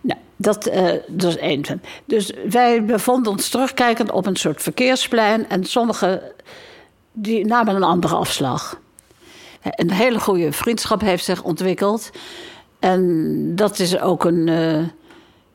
Nou, 0.00 0.20
dat, 0.36 0.70
dat 1.06 1.30
is 1.30 1.36
één. 1.36 1.82
Dus 2.04 2.32
wij 2.48 2.84
bevonden 2.84 3.32
ons 3.32 3.48
terugkijkend 3.48 4.10
op 4.10 4.26
een 4.26 4.36
soort 4.36 4.62
verkeersplein 4.62 5.48
en 5.48 5.64
sommigen 5.64 6.22
die 7.16 7.46
namen 7.46 7.74
een 7.74 7.82
andere 7.82 8.14
afslag. 8.14 8.80
Een 9.62 9.90
hele 9.90 10.20
goede 10.20 10.52
vriendschap 10.52 11.00
heeft 11.00 11.24
zich 11.24 11.42
ontwikkeld. 11.42 12.10
En 12.78 13.52
dat 13.56 13.78
is 13.78 13.98
ook 13.98 14.24
een, 14.24 14.50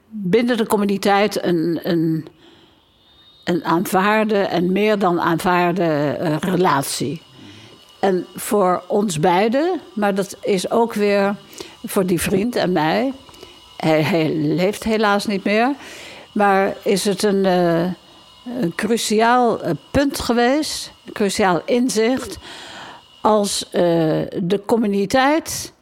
binnen 0.09 0.57
de 0.57 0.67
communiteit 0.67 1.43
een, 1.43 1.79
een 1.83 2.27
een 3.43 3.65
aanvaarde 3.65 4.37
en 4.37 4.71
meer 4.71 4.99
dan 4.99 5.21
aanvaarde 5.21 6.17
uh, 6.21 6.35
relatie. 6.39 7.21
En 7.99 8.25
voor 8.35 8.83
ons 8.87 9.19
beiden, 9.19 9.79
maar 9.93 10.15
dat 10.15 10.37
is 10.41 10.71
ook 10.71 10.93
weer 10.93 11.35
voor 11.83 12.05
die 12.05 12.21
vriend 12.21 12.55
en 12.55 12.71
mij. 12.71 13.13
Hij, 13.77 14.33
leeft 14.35 14.83
helaas 14.83 15.25
niet 15.25 15.43
meer. 15.43 15.73
Maar 16.33 16.75
is 16.83 17.05
het 17.05 17.23
een, 17.23 17.45
uh, 17.45 17.83
een 18.45 18.75
cruciaal 18.75 19.61
eh, 19.61 19.71
punt 19.91 20.19
geweest, 20.19 20.93
een 21.05 21.13
cruciaal 21.13 21.61
inzicht. 21.65 22.37
Als 23.21 23.63
uh, 23.65 23.71
de 24.43 24.61
communiteit 24.65 25.73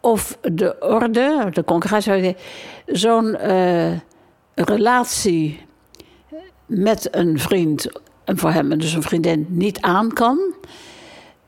of 0.00 0.38
de 0.42 0.76
orde, 0.80 1.48
de 1.52 1.64
congregatie, 1.64 2.36
zo'n 2.86 3.36
relatie 4.54 5.66
met 6.66 7.08
een 7.10 7.38
vriend, 7.38 7.88
en 8.24 8.38
voor 8.38 8.50
hem 8.50 8.78
dus 8.78 8.92
een 8.92 9.02
vriendin, 9.02 9.46
niet 9.48 9.80
aan 9.80 10.12
kan. 10.12 10.38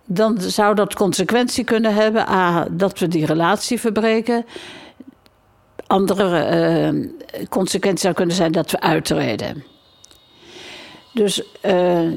Dan 0.05 0.41
zou 0.41 0.75
dat 0.75 0.95
consequentie 0.95 1.65
kunnen 1.65 1.95
hebben. 1.95 2.29
A, 2.29 2.67
dat 2.71 2.99
we 2.99 3.09
die 3.09 3.27
relatie 3.27 3.81
verbreken. 3.81 4.47
Andere 5.87 6.91
uh, 6.93 7.09
consequentie 7.49 8.01
zou 8.01 8.15
kunnen 8.15 8.35
zijn 8.35 8.53
dat 8.53 8.71
we 8.71 8.81
uittreden. 8.81 9.65
Dus 11.19 11.43
uh, 11.65 12.13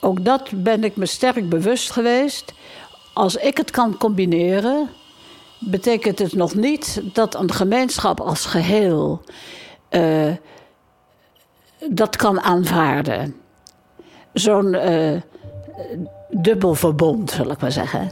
ook 0.00 0.24
dat 0.24 0.50
ben 0.54 0.84
ik 0.84 0.96
me 0.96 1.06
sterk 1.06 1.48
bewust 1.48 1.90
geweest. 1.90 2.52
Als 3.12 3.36
ik 3.36 3.56
het 3.56 3.70
kan 3.70 3.96
combineren, 3.96 4.88
betekent 5.58 6.18
het 6.18 6.32
nog 6.32 6.54
niet 6.54 7.02
dat 7.12 7.34
een 7.34 7.52
gemeenschap 7.52 8.20
als 8.20 8.46
geheel 8.46 9.22
uh, 9.90 10.30
dat 11.90 12.16
kan 12.16 12.40
aanvaarden. 12.40 13.34
Zo'n 14.32 14.74
uh, 14.74 15.20
dubbel 16.30 16.74
verbond, 16.74 17.30
zal 17.30 17.50
ik 17.50 17.60
maar 17.60 17.72
zeggen. 17.72 18.10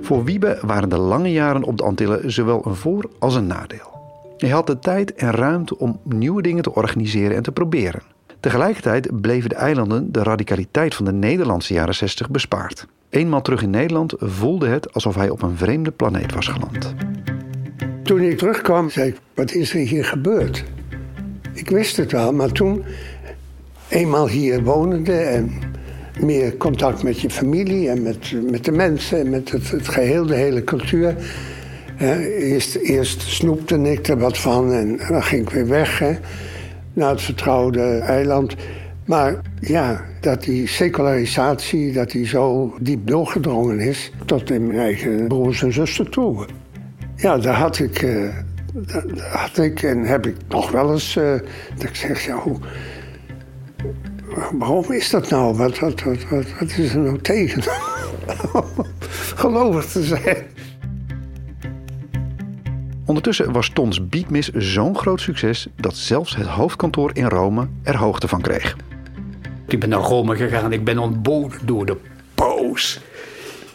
Voor 0.00 0.24
Wiebe 0.24 0.58
waren 0.62 0.88
de 0.88 0.98
lange 0.98 1.32
jaren 1.32 1.62
op 1.62 1.76
de 1.76 1.84
Antillen 1.84 2.32
zowel 2.32 2.66
een 2.66 2.76
voor- 2.76 3.10
als 3.18 3.34
een 3.34 3.46
nadeel. 3.46 3.91
Hij 4.42 4.50
had 4.50 4.66
de 4.66 4.78
tijd 4.78 5.14
en 5.14 5.30
ruimte 5.30 5.78
om 5.78 6.00
nieuwe 6.04 6.42
dingen 6.42 6.62
te 6.62 6.74
organiseren 6.74 7.36
en 7.36 7.42
te 7.42 7.52
proberen. 7.52 8.02
Tegelijkertijd 8.40 9.20
bleven 9.20 9.48
de 9.48 9.54
eilanden 9.54 10.12
de 10.12 10.22
radicaliteit 10.22 10.94
van 10.94 11.04
de 11.04 11.12
Nederlandse 11.12 11.74
jaren 11.74 11.94
60 11.94 12.30
bespaard. 12.30 12.86
Eenmaal 13.08 13.42
terug 13.42 13.62
in 13.62 13.70
Nederland 13.70 14.14
voelde 14.18 14.68
het 14.68 14.94
alsof 14.94 15.14
hij 15.14 15.28
op 15.28 15.42
een 15.42 15.56
vreemde 15.56 15.90
planeet 15.90 16.34
was 16.34 16.48
geland. 16.48 16.94
Toen 18.02 18.20
ik 18.20 18.38
terugkwam, 18.38 18.90
zei 18.90 19.08
ik, 19.08 19.16
wat 19.34 19.52
is 19.52 19.74
er 19.74 19.80
hier 19.80 20.04
gebeurd? 20.04 20.64
Ik 21.52 21.70
wist 21.70 21.96
het 21.96 22.12
wel, 22.12 22.32
maar 22.32 22.52
toen, 22.52 22.84
eenmaal 23.88 24.28
hier 24.28 24.62
wonende 24.62 25.16
en 25.16 25.52
meer 26.20 26.56
contact 26.56 27.02
met 27.02 27.20
je 27.20 27.30
familie 27.30 27.88
en 27.88 28.02
met, 28.02 28.50
met 28.50 28.64
de 28.64 28.72
mensen 28.72 29.18
en 29.18 29.30
met 29.30 29.50
het, 29.50 29.70
het 29.70 29.88
geheel, 29.88 30.26
de 30.26 30.34
hele 30.34 30.64
cultuur. 30.64 31.16
Eerst, 32.02 32.74
eerst 32.74 33.20
snoepte 33.20 33.82
ik 33.82 34.08
er 34.08 34.18
wat 34.18 34.38
van 34.38 34.72
en 34.72 35.00
dan 35.08 35.22
ging 35.22 35.42
ik 35.42 35.50
weer 35.50 35.68
weg 35.68 36.02
naar 36.92 37.10
het 37.10 37.22
vertrouwde 37.22 37.98
eiland. 37.98 38.56
Maar 39.06 39.40
ja, 39.60 40.04
dat 40.20 40.42
die 40.42 40.66
secularisatie, 40.66 41.92
dat 41.92 42.10
die 42.10 42.26
zo 42.26 42.74
diep 42.80 43.06
doorgedrongen 43.06 43.80
is 43.80 44.12
tot 44.24 44.50
in 44.50 44.66
mijn 44.66 44.78
eigen 44.78 45.28
broers 45.28 45.62
en 45.62 45.72
zussen 45.72 46.10
toe. 46.10 46.46
Ja, 47.16 47.38
daar 47.38 47.54
had 47.54 47.78
ik, 47.78 48.00
daar 48.72 49.04
had 49.30 49.58
ik 49.58 49.82
en 49.82 50.04
heb 50.04 50.26
ik 50.26 50.36
nog 50.48 50.70
wel 50.70 50.92
eens 50.92 51.16
uh, 51.16 51.32
dat 51.74 51.88
ik 51.88 51.94
zeg, 51.94 52.26
ja, 52.26 52.34
hoe, 52.34 52.58
waarom 54.52 54.92
is 54.92 55.10
dat 55.10 55.30
nou? 55.30 55.56
Wat, 55.56 55.78
wat, 55.78 56.02
wat, 56.02 56.28
wat, 56.30 56.44
wat 56.60 56.70
is 56.78 56.94
er 56.94 57.00
nou 57.00 57.20
tegen? 57.20 57.62
Gelovig 59.42 59.84
te 59.84 60.02
zijn. 60.02 60.36
Ondertussen 63.12 63.52
was 63.52 63.68
Tons 63.68 64.08
Beatmis 64.08 64.48
zo'n 64.48 64.96
groot 64.96 65.20
succes 65.20 65.66
dat 65.76 65.96
zelfs 65.96 66.36
het 66.36 66.46
hoofdkantoor 66.46 67.10
in 67.14 67.24
Rome 67.24 67.68
er 67.82 67.96
hoogte 67.96 68.28
van 68.28 68.40
kreeg. 68.40 68.76
Ik 69.66 69.80
ben 69.80 69.88
naar 69.88 70.00
Rome 70.00 70.36
gegaan, 70.36 70.72
ik 70.72 70.84
ben 70.84 70.98
ontboden 70.98 71.58
door 71.64 71.86
de 71.86 71.96
paus. 72.34 73.00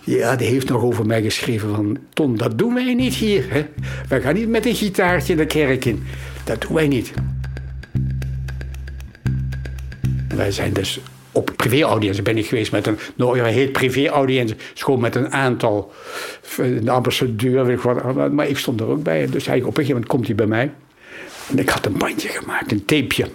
Ja, 0.04 0.36
die 0.36 0.48
heeft 0.48 0.70
nog 0.70 0.82
over 0.82 1.06
mij 1.06 1.22
geschreven 1.22 1.76
van... 1.76 1.98
Ton, 2.14 2.36
dat 2.36 2.58
doen 2.58 2.74
wij 2.74 2.94
niet 2.94 3.14
hier. 3.14 3.46
Hè? 3.50 3.66
Wij 4.08 4.22
gaan 4.22 4.34
niet 4.34 4.50
met 4.50 4.66
een 4.66 4.76
gitaartje 4.76 5.36
de 5.36 5.46
kerk 5.46 5.86
in. 5.86 6.04
Dat 6.44 6.62
doen 6.62 6.74
wij 6.74 6.88
niet. 6.88 7.14
Wij 10.36 10.52
zijn 10.52 10.74
dus 10.74 11.00
op 11.38 11.52
privé-audiëntie 11.56 12.22
ben 12.22 12.38
ik 12.38 12.46
geweest 12.46 12.72
met 12.72 12.88
een... 12.88 12.98
Nou, 13.16 13.40
hij 13.40 13.52
heet 13.52 13.72
privé-audiëntie. 13.72 14.56
Schoon 14.74 15.00
met 15.00 15.16
een 15.16 15.32
aantal... 15.32 15.92
Eh, 16.58 16.66
de 16.82 16.92
ambassadeur, 16.92 17.66
weet 17.66 17.78
ik 17.78 17.84
wat. 17.84 18.32
Maar 18.32 18.48
ik 18.48 18.58
stond 18.58 18.80
er 18.80 18.88
ook 18.88 19.04
bij. 19.04 19.28
Dus 19.28 19.46
hij, 19.46 19.58
op 19.58 19.66
een 19.66 19.74
gegeven 19.74 19.94
moment 19.94 20.12
komt 20.12 20.26
hij 20.26 20.36
bij 20.36 20.46
mij. 20.46 20.72
En 21.50 21.60
ik 21.60 21.70
had 21.70 21.86
een 21.86 21.98
bandje 21.98 22.28
gemaakt, 22.28 22.72
een 22.72 22.86
tapeje. 22.86 23.28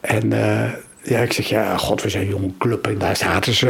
En 0.00 0.26
uh, 0.26 0.72
ja, 1.02 1.18
ik 1.18 1.32
zeg, 1.32 1.48
ja, 1.48 1.76
god, 1.76 2.02
we 2.02 2.08
zijn 2.08 2.22
een 2.22 2.30
jonge 2.30 2.50
club. 2.58 2.86
En 2.86 2.98
daar 2.98 3.16
zaten 3.16 3.54
ze 3.54 3.68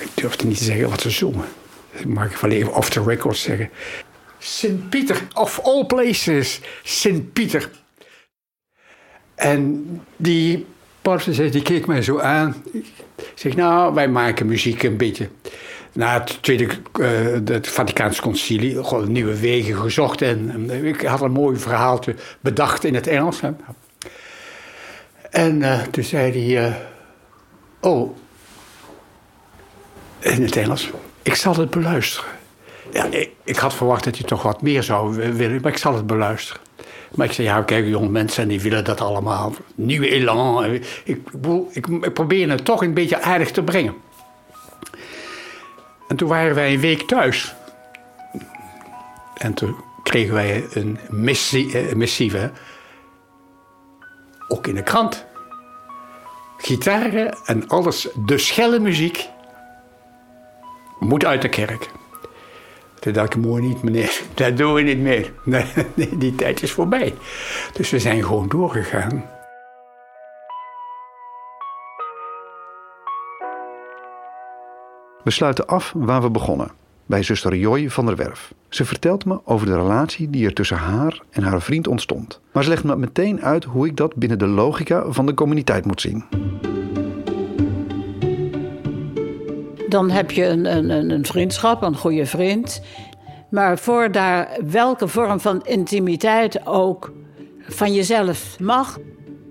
ik 0.00 0.10
durfde 0.14 0.46
niet 0.46 0.58
te 0.58 0.64
zeggen 0.64 0.90
wat 0.90 1.00
ze 1.00 1.10
zongen. 1.10 1.44
mag 2.06 2.30
ik 2.30 2.36
wel 2.36 2.50
even 2.50 2.74
off 2.74 2.90
the 2.90 3.02
record 3.02 3.36
zeggen. 3.36 3.70
Sint 4.38 4.90
Pieter, 4.90 5.22
of 5.34 5.60
all 5.62 5.84
places, 5.84 6.60
Sint 6.82 7.32
Pieter. 7.32 7.70
En 9.34 9.86
die 10.16 10.66
pastor 11.10 11.50
die 11.50 11.62
keek 11.62 11.86
mij 11.86 12.02
zo 12.02 12.18
aan. 12.18 12.54
Ik 12.72 13.32
zeg, 13.34 13.56
nou, 13.56 13.94
wij 13.94 14.08
maken 14.08 14.46
muziek 14.46 14.82
een 14.82 14.96
beetje. 14.96 15.28
Na 15.92 16.12
het 16.12 16.42
Tweede 16.42 16.68
uh, 17.00 17.08
het 17.44 17.68
Vaticaanse 17.68 18.22
Concilie, 18.22 18.84
gewoon 18.84 19.12
nieuwe 19.12 19.40
wegen 19.40 19.76
gezocht. 19.76 20.22
En, 20.22 20.70
ik 20.84 21.00
had 21.02 21.20
een 21.20 21.32
mooi 21.32 21.58
verhaaltje 21.58 22.14
bedacht 22.40 22.84
in 22.84 22.94
het 22.94 23.06
Engels. 23.06 23.40
En 25.30 25.60
uh, 25.60 25.82
toen 25.82 26.04
zei 26.04 26.54
hij, 26.54 26.68
uh, 26.68 26.74
oh, 27.80 28.16
in 30.18 30.42
het 30.42 30.56
Engels. 30.56 30.90
Ik 31.22 31.34
zal 31.34 31.56
het 31.56 31.70
beluisteren. 31.70 32.30
Ja, 32.92 33.04
ik, 33.04 33.30
ik, 33.44 33.56
had 33.56 33.74
verwacht 33.74 34.04
dat 34.04 34.16
hij 34.16 34.26
toch 34.26 34.42
wat 34.42 34.62
meer 34.62 34.82
zou 34.82 35.14
willen, 35.34 35.60
maar 35.60 35.72
ik 35.72 35.78
zal 35.78 35.94
het 35.94 36.06
beluisteren. 36.06 36.62
Maar 37.16 37.26
ik 37.26 37.32
zei, 37.32 37.46
ja, 37.46 37.62
kijk, 37.62 37.86
jonge 37.86 38.08
mensen 38.08 38.48
die 38.48 38.60
willen 38.60 38.84
dat 38.84 39.00
allemaal. 39.00 39.54
Nieuwe 39.74 40.08
elan. 40.08 40.64
Ik, 40.64 40.86
ik, 41.04 41.18
ik, 41.72 42.12
probeer 42.12 42.50
het 42.50 42.64
toch 42.64 42.82
een 42.82 42.94
beetje 42.94 43.22
aardig 43.22 43.50
te 43.50 43.62
brengen. 43.62 43.94
En 46.08 46.16
toen 46.16 46.28
waren 46.28 46.54
wij 46.54 46.72
een 46.74 46.80
week 46.80 47.02
thuis. 47.02 47.54
En 49.34 49.54
toen 49.54 49.76
kregen 50.02 50.34
wij 50.34 50.64
een 50.72 50.98
missie, 51.08 51.78
eh, 51.78 51.94
missieve. 51.94 52.50
ook 54.48 54.66
in 54.66 54.74
de 54.74 54.82
krant. 54.82 55.24
Gitaren 56.56 57.36
en 57.44 57.68
alles, 57.68 58.08
de 58.26 58.38
schelle 58.38 58.78
muziek, 58.78 59.28
moet 60.98 61.24
uit 61.24 61.42
de 61.42 61.48
kerk. 61.48 61.90
Toen 62.98 63.12
dacht 63.12 63.34
ik, 63.34 63.42
mooi 63.42 63.62
niet 63.62 63.82
meneer, 63.82 64.20
dat 64.34 64.56
doen 64.56 64.74
we 64.74 64.80
niet 64.80 64.98
meer. 64.98 65.32
Die 66.18 66.34
tijd 66.34 66.62
is 66.62 66.72
voorbij. 66.72 67.14
Dus 67.72 67.90
we 67.90 67.98
zijn 67.98 68.24
gewoon 68.24 68.48
doorgegaan. 68.48 69.24
We 75.24 75.32
sluiten 75.32 75.66
af 75.66 75.92
waar 75.96 76.22
we 76.22 76.30
begonnen, 76.30 76.70
bij 77.06 77.22
zuster 77.22 77.56
Joy 77.56 77.90
van 77.90 78.06
der 78.06 78.16
Werf. 78.16 78.54
Ze 78.68 78.84
vertelt 78.84 79.24
me 79.24 79.40
over 79.44 79.66
de 79.66 79.76
relatie 79.76 80.30
die 80.30 80.46
er 80.46 80.52
tussen 80.52 80.76
haar 80.76 81.20
en 81.30 81.42
haar 81.42 81.62
vriend 81.62 81.88
ontstond. 81.88 82.40
Maar 82.52 82.62
ze 82.62 82.68
legt 82.68 82.84
me 82.84 82.96
meteen 82.96 83.42
uit 83.42 83.64
hoe 83.64 83.86
ik 83.86 83.96
dat 83.96 84.14
binnen 84.14 84.38
de 84.38 84.46
logica 84.46 85.04
van 85.08 85.26
de 85.26 85.34
communiteit 85.34 85.84
moet 85.84 86.00
zien. 86.00 86.24
Dan 89.96 90.10
heb 90.10 90.30
je 90.30 90.44
een, 90.44 90.64
een, 90.76 91.10
een 91.10 91.26
vriendschap, 91.26 91.82
een 91.82 91.96
goede 91.96 92.26
vriend. 92.26 92.80
Maar 93.50 93.78
voor 93.78 94.12
daar 94.12 94.58
welke 94.64 95.08
vorm 95.08 95.40
van 95.40 95.64
intimiteit 95.64 96.66
ook 96.66 97.12
van 97.60 97.94
jezelf 97.94 98.60
mag, 98.60 98.98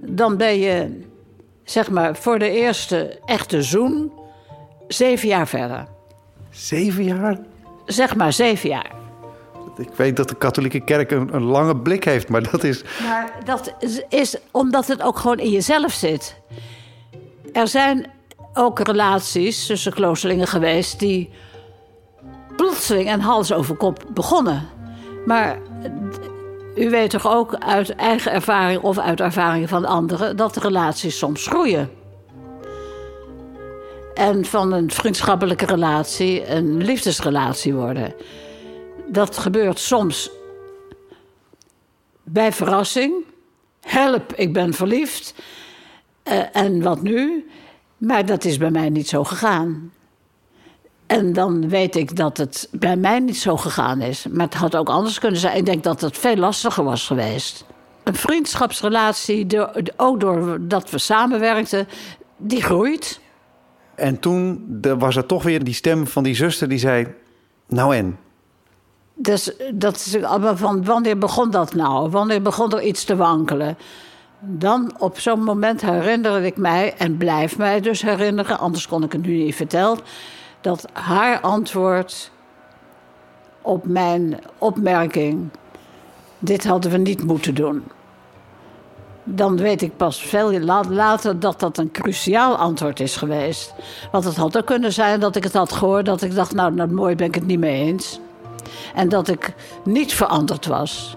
dan 0.01 0.37
ben 0.37 0.59
je, 0.59 1.01
zeg 1.63 1.89
maar, 1.89 2.15
voor 2.15 2.39
de 2.39 2.49
eerste 2.49 3.19
echte 3.25 3.61
zoen 3.61 4.11
zeven 4.87 5.27
jaar 5.27 5.47
verder. 5.47 5.87
Zeven 6.49 7.03
jaar? 7.03 7.39
Zeg 7.85 8.15
maar 8.15 8.33
zeven 8.33 8.69
jaar. 8.69 8.91
Ik 9.77 9.93
weet 9.95 10.15
dat 10.15 10.29
de 10.29 10.35
katholieke 10.35 10.83
kerk 10.83 11.11
een, 11.11 11.35
een 11.35 11.43
lange 11.43 11.75
blik 11.77 12.03
heeft, 12.03 12.29
maar 12.29 12.51
dat 12.51 12.63
is. 12.63 12.83
Maar 13.01 13.31
dat 13.45 13.73
is, 13.79 14.01
is 14.09 14.37
omdat 14.51 14.87
het 14.87 15.01
ook 15.01 15.17
gewoon 15.17 15.39
in 15.39 15.49
jezelf 15.49 15.91
zit. 15.91 16.35
Er 17.53 17.67
zijn 17.67 18.13
ook 18.57 18.79
relaties 18.79 19.65
tussen 19.65 19.93
kloosterlingen 19.93 20.47
geweest 20.47 20.99
die 20.99 21.29
plotseling 22.55 23.09
en 23.09 23.19
hals 23.19 23.53
over 23.53 23.75
kop 23.75 24.03
begonnen. 24.13 24.69
Maar 25.25 25.59
u 26.75 26.89
weet 26.89 27.09
toch 27.09 27.27
ook 27.27 27.55
uit 27.55 27.89
eigen 27.95 28.31
ervaring 28.31 28.81
of 28.81 28.97
uit 28.97 29.19
ervaringen 29.19 29.67
van 29.67 29.85
anderen 29.85 30.37
dat 30.37 30.53
de 30.53 30.59
relaties 30.59 31.17
soms 31.17 31.47
groeien. 31.47 31.89
En 34.13 34.45
van 34.45 34.71
een 34.71 34.91
vriendschappelijke 34.91 35.65
relatie 35.65 36.47
een 36.49 36.83
liefdesrelatie 36.83 37.73
worden. 37.73 38.13
Dat 39.07 39.37
gebeurt 39.37 39.79
soms 39.79 40.29
bij 42.23 42.53
verrassing. 42.53 43.13
Help, 43.81 44.33
ik 44.33 44.53
ben 44.53 44.73
verliefd. 44.73 45.33
Uh, 46.23 46.41
en 46.51 46.81
wat 46.81 47.01
nu? 47.01 47.49
Maar 48.05 48.25
dat 48.25 48.45
is 48.45 48.57
bij 48.57 48.71
mij 48.71 48.89
niet 48.89 49.07
zo 49.07 49.23
gegaan. 49.23 49.91
En 51.05 51.33
dan 51.33 51.69
weet 51.69 51.95
ik 51.95 52.15
dat 52.15 52.37
het 52.37 52.67
bij 52.71 52.95
mij 52.95 53.19
niet 53.19 53.37
zo 53.37 53.57
gegaan 53.57 54.01
is. 54.01 54.25
Maar 54.31 54.45
het 54.45 54.53
had 54.53 54.75
ook 54.75 54.89
anders 54.89 55.19
kunnen 55.19 55.39
zijn. 55.39 55.57
Ik 55.57 55.65
denk 55.65 55.83
dat 55.83 56.01
het 56.01 56.17
veel 56.17 56.35
lastiger 56.35 56.83
was 56.83 57.07
geweest. 57.07 57.65
Een 58.03 58.15
vriendschapsrelatie, 58.15 59.47
ook 59.97 60.19
doordat 60.19 60.89
we 60.89 60.97
samenwerkten, 60.97 61.87
die 62.37 62.61
groeit. 62.61 63.19
En 63.95 64.19
toen 64.19 64.65
was 64.99 65.15
er 65.15 65.25
toch 65.25 65.43
weer 65.43 65.63
die 65.63 65.73
stem 65.73 66.07
van 66.07 66.23
die 66.23 66.35
zuster 66.35 66.69
die 66.69 66.77
zei: 66.79 67.07
Nou 67.67 67.95
en? 67.95 68.17
Dus 69.13 69.51
dat 69.73 69.95
is 69.95 70.23
allemaal 70.23 70.57
van 70.57 70.83
wanneer 70.83 71.17
begon 71.17 71.51
dat 71.51 71.73
nou? 71.73 72.09
Wanneer 72.09 72.41
begon 72.41 72.71
er 72.71 72.81
iets 72.81 73.03
te 73.03 73.15
wankelen? 73.15 73.77
Dan 74.47 74.93
op 74.97 75.19
zo'n 75.19 75.43
moment 75.43 75.81
herinnerde 75.81 76.45
ik 76.45 76.57
mij, 76.57 76.93
en 76.97 77.17
blijf 77.17 77.57
mij 77.57 77.81
dus 77.81 78.01
herinneren, 78.01 78.59
anders 78.59 78.87
kon 78.87 79.03
ik 79.03 79.11
het 79.11 79.21
nu 79.21 79.43
niet 79.43 79.55
vertellen, 79.55 79.99
dat 80.61 80.85
haar 80.93 81.39
antwoord 81.39 82.31
op 83.61 83.85
mijn 83.85 84.39
opmerking: 84.57 85.49
dit 86.39 86.65
hadden 86.65 86.91
we 86.91 86.97
niet 86.97 87.23
moeten 87.23 87.55
doen. 87.55 87.83
Dan 89.23 89.57
weet 89.57 89.81
ik 89.81 89.97
pas 89.97 90.21
veel 90.21 90.59
later 90.89 91.39
dat 91.39 91.59
dat 91.59 91.77
een 91.77 91.91
cruciaal 91.91 92.55
antwoord 92.55 92.99
is 92.99 93.15
geweest. 93.15 93.73
Want 94.11 94.23
het 94.23 94.35
had 94.35 94.57
ook 94.57 94.65
kunnen 94.65 94.93
zijn 94.93 95.19
dat 95.19 95.35
ik 95.35 95.43
het 95.43 95.53
had 95.53 95.71
gehoord, 95.71 96.05
dat 96.05 96.21
ik 96.21 96.35
dacht: 96.35 96.53
nou, 96.53 96.73
nou 96.73 96.91
mooi 96.91 97.15
ben 97.15 97.27
ik 97.27 97.35
het 97.35 97.45
niet 97.45 97.59
mee 97.59 97.83
eens. 97.83 98.19
En 98.95 99.09
dat 99.09 99.27
ik 99.27 99.53
niet 99.83 100.13
veranderd 100.13 100.65
was. 100.65 101.15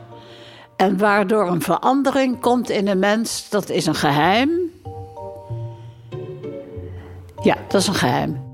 En 0.78 0.98
waardoor 0.98 1.48
een 1.48 1.62
verandering 1.62 2.40
komt 2.40 2.70
in 2.70 2.88
een 2.88 2.98
mens, 2.98 3.48
dat 3.50 3.68
is 3.68 3.86
een 3.86 3.94
geheim. 3.94 4.50
Ja, 7.42 7.56
dat 7.68 7.80
is 7.80 7.86
een 7.86 7.94
geheim. 7.94 8.46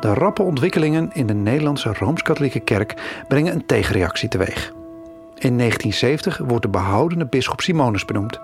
De 0.00 0.14
rappe 0.14 0.42
ontwikkelingen 0.42 1.10
in 1.12 1.26
de 1.26 1.34
Nederlandse 1.34 1.92
Rooms-Katholieke 1.92 2.60
Kerk 2.60 3.22
brengen 3.28 3.54
een 3.54 3.66
tegenreactie 3.66 4.28
teweeg. 4.28 4.81
In 5.42 5.58
1970 5.58 6.38
wordt 6.38 6.62
de 6.62 6.68
behoudende 6.68 7.26
bisschop 7.26 7.60
Simonus 7.60 8.04
benoemd, 8.04 8.40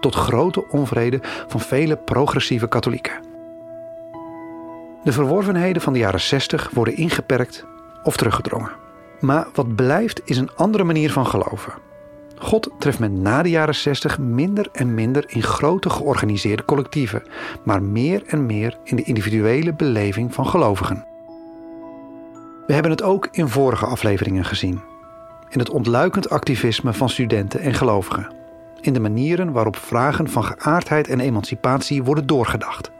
tot 0.00 0.14
grote 0.14 0.68
onvrede 0.68 1.20
van 1.22 1.60
vele 1.60 1.96
progressieve 1.96 2.68
katholieken. 2.68 3.22
De 5.04 5.12
verworvenheden 5.12 5.82
van 5.82 5.92
de 5.92 5.98
jaren 5.98 6.20
60 6.20 6.70
worden 6.70 6.96
ingeperkt 6.96 7.64
of 8.02 8.16
teruggedrongen. 8.16 8.70
Maar 9.20 9.46
wat 9.54 9.74
blijft 9.74 10.22
is 10.24 10.36
een 10.36 10.54
andere 10.54 10.84
manier 10.84 11.12
van 11.12 11.26
geloven. 11.26 11.72
God 12.38 12.70
treft 12.78 12.98
men 12.98 13.22
na 13.22 13.42
de 13.42 13.50
jaren 13.50 13.74
60 13.74 14.18
minder 14.18 14.68
en 14.72 14.94
minder 14.94 15.24
in 15.26 15.42
grote 15.42 15.90
georganiseerde 15.90 16.64
collectieven, 16.64 17.22
maar 17.64 17.82
meer 17.82 18.22
en 18.26 18.46
meer 18.46 18.78
in 18.84 18.96
de 18.96 19.02
individuele 19.02 19.74
beleving 19.74 20.34
van 20.34 20.46
gelovigen. 20.46 21.04
We 22.66 22.72
hebben 22.72 22.90
het 22.92 23.02
ook 23.02 23.28
in 23.30 23.48
vorige 23.48 23.86
afleveringen 23.86 24.44
gezien. 24.44 24.80
In 25.50 25.58
het 25.58 25.70
ontluikend 25.70 26.30
activisme 26.30 26.92
van 26.92 27.08
studenten 27.08 27.60
en 27.60 27.74
gelovigen. 27.74 28.32
In 28.80 28.92
de 28.92 29.00
manieren 29.00 29.52
waarop 29.52 29.76
vragen 29.76 30.28
van 30.28 30.44
geaardheid 30.44 31.08
en 31.08 31.20
emancipatie 31.20 32.02
worden 32.02 32.26
doorgedacht. 32.26 32.90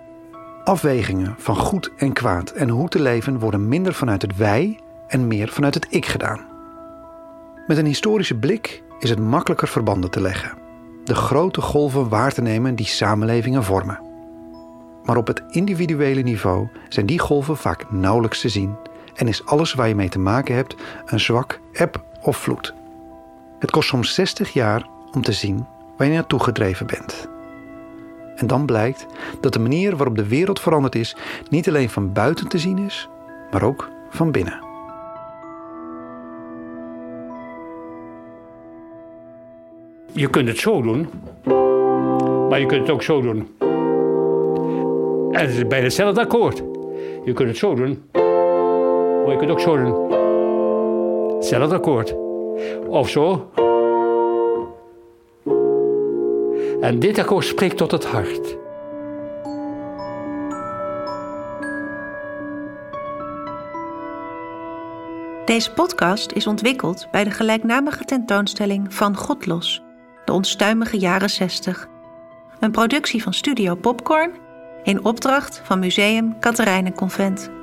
Afwegingen 0.64 1.34
van 1.38 1.56
goed 1.56 1.92
en 1.96 2.12
kwaad 2.12 2.50
en 2.50 2.68
hoe 2.68 2.88
te 2.88 3.00
leven 3.00 3.38
worden 3.38 3.68
minder 3.68 3.94
vanuit 3.94 4.22
het 4.22 4.36
wij 4.36 4.78
en 5.08 5.26
meer 5.26 5.48
vanuit 5.48 5.74
het 5.74 5.86
ik 5.90 6.06
gedaan. 6.06 6.46
Met 7.66 7.76
een 7.76 7.86
historische 7.86 8.38
blik 8.38 8.82
is 8.98 9.10
het 9.10 9.18
makkelijker 9.18 9.68
verbanden 9.68 10.10
te 10.10 10.20
leggen, 10.20 10.58
de 11.04 11.14
grote 11.14 11.60
golven 11.60 12.08
waar 12.08 12.32
te 12.32 12.42
nemen 12.42 12.74
die 12.74 12.86
samenlevingen 12.86 13.64
vormen. 13.64 14.00
Maar 15.04 15.16
op 15.16 15.26
het 15.26 15.42
individuele 15.50 16.20
niveau 16.20 16.68
zijn 16.88 17.06
die 17.06 17.18
golven 17.18 17.56
vaak 17.56 17.90
nauwelijks 17.90 18.40
te 18.40 18.48
zien 18.48 18.76
en 19.14 19.28
is 19.28 19.46
alles 19.46 19.74
waar 19.74 19.88
je 19.88 19.94
mee 19.94 20.08
te 20.08 20.18
maken 20.18 20.54
hebt 20.54 20.74
een 21.06 21.20
zwak 21.20 21.60
eb 21.72 22.08
of 22.22 22.36
vloed. 22.36 22.74
Het 23.58 23.70
kost 23.70 23.88
soms 23.88 24.14
60 24.14 24.52
jaar 24.52 24.86
om 25.12 25.22
te 25.22 25.32
zien 25.32 25.66
waar 25.96 26.06
je 26.06 26.12
naartoe 26.12 26.40
gedreven 26.40 26.86
bent. 26.86 27.28
En 28.36 28.46
dan 28.46 28.66
blijkt 28.66 29.06
dat 29.40 29.52
de 29.52 29.58
manier 29.58 29.96
waarop 29.96 30.16
de 30.16 30.28
wereld 30.28 30.60
veranderd 30.60 30.94
is 30.94 31.16
niet 31.48 31.68
alleen 31.68 31.90
van 31.90 32.12
buiten 32.12 32.48
te 32.48 32.58
zien 32.58 32.78
is, 32.78 33.08
maar 33.50 33.62
ook 33.62 33.88
van 34.10 34.30
binnen. 34.30 34.68
Je 40.12 40.30
kunt 40.30 40.48
het 40.48 40.58
zo 40.58 40.82
doen, 40.82 41.08
maar 42.48 42.60
je 42.60 42.66
kunt 42.66 42.80
het 42.80 42.90
ook 42.90 43.02
zo 43.02 43.20
doen. 43.20 43.56
En 45.30 45.40
het 45.46 45.50
is 45.50 45.66
bijna 45.66 45.84
hetzelfde 45.84 46.20
akkoord. 46.20 46.62
Je 47.24 47.32
kunt 47.32 47.48
het 47.48 47.58
zo 47.58 47.74
doen, 47.74 48.02
maar 48.12 49.30
je 49.30 49.36
kunt 49.38 49.50
ook 49.50 49.60
zo 49.60 49.76
doen. 49.76 50.19
Hetzelfde 51.40 51.74
akkoord. 51.74 52.14
Of 52.88 53.08
zo. 53.08 53.50
En 56.80 56.98
dit 56.98 57.18
akkoord 57.18 57.44
spreekt 57.44 57.76
tot 57.76 57.90
het 57.90 58.04
hart. 58.04 58.58
Deze 65.44 65.72
podcast 65.72 66.32
is 66.32 66.46
ontwikkeld 66.46 67.08
bij 67.10 67.24
de 67.24 67.30
gelijknamige 67.30 68.04
tentoonstelling 68.04 68.94
Van 68.94 69.16
God 69.16 69.46
Los 69.46 69.82
de 70.24 70.32
onstuimige 70.32 70.98
jaren 70.98 71.30
60. 71.30 71.88
Een 72.60 72.70
productie 72.70 73.22
van 73.22 73.34
Studio 73.34 73.74
Popcorn 73.74 74.32
in 74.82 75.04
opdracht 75.04 75.60
van 75.64 75.78
Museum 75.78 76.36
Convent. 76.94 77.59